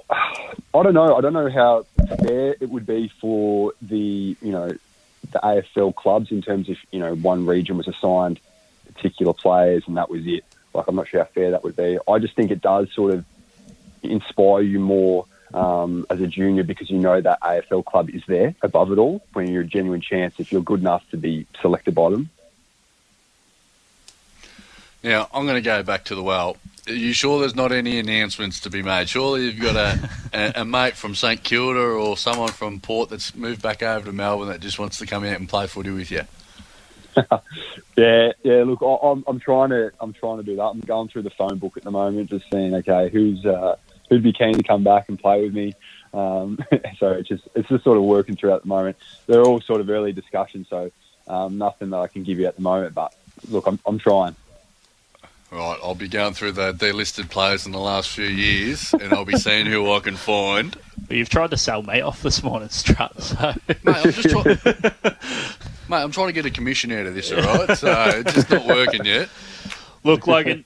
I 0.10 0.84
don't 0.84 0.94
know. 0.94 1.15
I 1.15 1.22
don't 1.22 1.34
know 1.34 1.50
how 1.50 1.86
fair 2.24 2.56
it 2.60 2.70
would 2.70 2.86
be 2.86 3.12
for 3.20 3.74
the 3.82 4.38
you 4.42 4.52
know 4.52 4.72
the 5.32 5.39
AFL 5.39 5.94
clubs 5.96 6.32
in 6.32 6.42
terms 6.42 6.70
of 6.70 6.78
you 6.92 7.00
know 7.00 7.15
one 7.15 7.46
region 7.46 7.76
was 7.76 7.88
assigned 7.88 8.39
particular 8.99 9.33
players 9.33 9.83
and 9.88 9.97
that 9.97 10.09
was 10.09 10.25
it. 10.25 10.43
Like 10.73 10.88
I'm 10.88 10.95
not 10.95 11.07
sure 11.07 11.21
how 11.21 11.29
fair 11.33 11.51
that 11.51 11.63
would 11.63 11.75
be. 11.75 11.97
I 12.07 12.19
just 12.19 12.35
think 12.35 12.51
it 12.51 12.62
does 12.62 12.91
sort 12.93 13.13
of 13.13 13.25
inspire 14.03 14.62
you 14.62 14.79
more 14.79 15.25
um, 15.53 16.05
as 16.09 16.21
a 16.21 16.27
junior 16.27 16.63
because 16.63 16.89
you 16.89 16.99
know 16.99 17.19
that 17.19 17.41
AFL 17.41 17.85
club 17.85 18.09
is 18.09 18.23
there 18.27 18.53
above 18.62 18.91
it 18.91 18.97
all 18.97 19.23
when 19.33 19.47
you're 19.47 19.63
a 19.63 19.67
genuine 19.67 20.01
chance 20.01 20.35
if 20.39 20.51
you're 20.51 20.62
good 20.62 20.81
enough 20.81 21.09
to 21.12 21.17
be 21.17 21.47
selected 21.62 21.95
by 21.95 22.09
them. 22.09 22.29
Now, 25.01 25.29
I'm 25.33 25.45
going 25.45 25.55
to 25.55 25.62
go 25.62 25.81
back 25.81 26.05
to 26.05 26.15
the 26.15 26.23
well. 26.23 26.57
Are 26.88 26.93
you 26.93 27.13
sure 27.13 27.39
there's 27.39 27.55
not 27.55 27.71
any 27.71 27.99
announcements 27.99 28.59
to 28.62 28.69
be 28.69 28.81
made? 28.81 29.07
Surely 29.07 29.45
you've 29.45 29.59
got 29.59 29.75
a, 29.75 30.09
a, 30.33 30.62
a 30.62 30.65
mate 30.65 30.95
from 30.95 31.15
St 31.15 31.41
Kilda 31.41 31.79
or 31.79 32.17
someone 32.17 32.49
from 32.49 32.79
Port 32.79 33.09
that's 33.09 33.33
moved 33.33 33.62
back 33.62 33.81
over 33.81 34.05
to 34.05 34.12
Melbourne 34.12 34.49
that 34.49 34.59
just 34.59 34.77
wants 34.77 34.97
to 34.99 35.05
come 35.05 35.23
out 35.23 35.39
and 35.39 35.47
play 35.47 35.67
footy 35.67 35.91
with 35.91 36.12
you. 36.12 36.23
Yeah, 37.98 38.32
yeah. 38.43 38.63
Look, 38.63 38.82
I, 38.82 39.08
I'm, 39.08 39.26
I'm 39.28 39.39
trying 39.39 39.72
to, 39.72 39.91
I'm 40.00 40.13
trying 40.13 40.38
to 40.38 40.43
do 40.43 40.56
that. 40.56 40.63
I'm 40.63 40.80
going 40.80 41.10
through 41.10 41.24
the 41.24 41.30
phone 41.32 41.58
book 41.58 41.76
at 41.76 41.84
the 41.84 41.91
moment, 41.91 42.30
just 42.30 42.50
seeing, 42.50 42.74
okay, 42.76 43.10
who's, 43.10 43.45
uh, 43.45 43.76
who'd 44.10 44.24
be 44.24 44.32
keen 44.32 44.54
to 44.54 44.63
come 44.63 44.86
back 44.86 45.10
and 45.10 45.19
play 45.19 45.43
with 45.43 45.54
me. 45.54 45.74
Um, 46.13 46.60
so 46.98 47.12
it's 47.12 47.28
just, 47.28 47.43
it's 47.56 47.67
just 47.67 47.84
sort 47.84 47.98
of 47.98 48.04
working 48.04 48.38
through 48.38 48.54
at 48.54 48.62
the 48.62 48.69
moment. 48.69 48.95
They're 49.28 49.43
all 49.43 49.60
sort 49.60 49.82
of 49.82 49.89
early 49.89 50.13
discussions, 50.13 50.67
so 50.69 50.91
um, 51.28 51.58
nothing 51.58 51.89
that 51.89 51.98
I 51.98 52.08
can 52.08 52.24
give 52.24 52.39
you 52.39 52.48
at 52.48 52.56
the 52.56 52.62
moment. 52.62 52.95
But 52.95 53.13
look, 53.50 53.67
I'm, 53.67 53.80
I'm 53.86 54.00
trying. 54.00 54.36
Right, 55.51 55.79
I'll 55.81 55.95
be 55.95 56.07
going 56.07 56.33
through 56.35 56.51
the 56.51 56.73
delisted 56.73 57.29
players 57.31 57.65
in 57.65 57.71
the 57.71 57.79
last 57.79 58.09
few 58.09 58.25
years, 58.25 58.93
and 58.93 59.12
I'll 59.12 59.25
be 59.25 59.35
seeing 59.38 59.65
who 59.65 59.91
I 59.91 59.99
can 59.99 60.15
find. 60.15 60.75
Well, 61.09 61.17
you've 61.17 61.29
tried 61.29 61.49
to 61.51 61.57
sell 61.57 61.81
me 61.81 62.01
off 62.01 62.21
this 62.21 62.43
morning, 62.43 62.69
Strut. 62.69 63.19
So. 63.21 63.53
Mate, 63.67 63.77
I'm 63.88 64.12
just 64.12 64.29
trying. 64.29 64.45
Mate, 65.89 66.03
I'm 66.03 66.12
trying 66.12 66.27
to 66.27 66.33
get 66.33 66.45
a 66.45 66.51
commission 66.51 66.91
out 66.91 67.07
of 67.07 67.15
this, 67.15 67.31
all 67.31 67.41
right? 67.41 67.75
So 67.75 67.91
it's 68.17 68.33
just 68.35 68.51
not 68.51 68.67
working 68.67 69.03
yet. 69.05 69.27
Look, 70.03 70.27
Logan, 70.27 70.65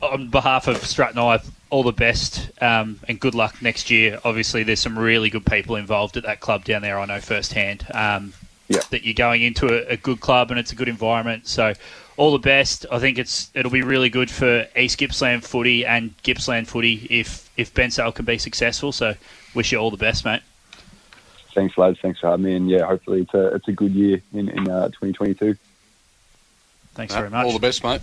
on 0.00 0.28
behalf 0.30 0.68
of 0.68 0.76
Strut 0.86 1.10
and 1.10 1.18
I, 1.18 1.40
all 1.70 1.82
the 1.82 1.90
best 1.92 2.48
um, 2.62 3.00
and 3.08 3.18
good 3.18 3.34
luck 3.34 3.60
next 3.60 3.90
year. 3.90 4.20
Obviously, 4.24 4.62
there's 4.62 4.78
some 4.78 4.96
really 4.96 5.30
good 5.30 5.44
people 5.46 5.74
involved 5.74 6.16
at 6.16 6.22
that 6.22 6.38
club 6.38 6.64
down 6.64 6.82
there. 6.82 6.96
I 6.96 7.06
know 7.06 7.18
firsthand 7.20 7.84
um, 7.92 8.34
Yeah. 8.68 8.82
that 8.90 9.02
you're 9.02 9.14
going 9.14 9.42
into 9.42 9.66
a, 9.66 9.94
a 9.94 9.96
good 9.96 10.20
club 10.20 10.52
and 10.52 10.60
it's 10.60 10.70
a 10.70 10.76
good 10.76 10.88
environment. 10.88 11.48
So, 11.48 11.74
all 12.16 12.32
the 12.32 12.38
best. 12.38 12.86
I 12.90 12.98
think 12.98 13.18
it's 13.18 13.50
it'll 13.54 13.70
be 13.70 13.82
really 13.82 14.10
good 14.10 14.30
for 14.30 14.66
East 14.76 14.98
Gippsland 14.98 15.44
footy 15.44 15.84
and 15.84 16.14
Gippsland 16.22 16.68
footy 16.68 17.06
if 17.10 17.50
if 17.56 17.72
Bairnsdale 17.74 18.14
can 18.14 18.24
be 18.24 18.38
successful. 18.38 18.92
So, 18.92 19.14
wish 19.54 19.72
you 19.72 19.78
all 19.78 19.90
the 19.90 19.96
best, 19.96 20.24
mate. 20.24 20.42
Thanks, 21.54 21.76
lads. 21.76 21.98
Thanks 22.00 22.20
for 22.20 22.30
having 22.30 22.44
me. 22.44 22.56
And 22.56 22.70
yeah, 22.70 22.86
hopefully 22.86 23.22
it's 23.22 23.34
a, 23.34 23.54
it's 23.54 23.68
a 23.68 23.72
good 23.72 23.92
year 23.92 24.22
in, 24.32 24.48
in 24.48 24.68
uh, 24.68 24.88
2022. 24.88 25.56
Thanks 26.94 27.12
Mate, 27.12 27.18
very 27.20 27.30
much. 27.30 27.44
All 27.44 27.52
the 27.52 27.58
best, 27.58 27.84
mate. 27.84 28.00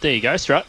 There 0.00 0.12
you 0.12 0.20
go, 0.20 0.36
Strut. 0.36 0.66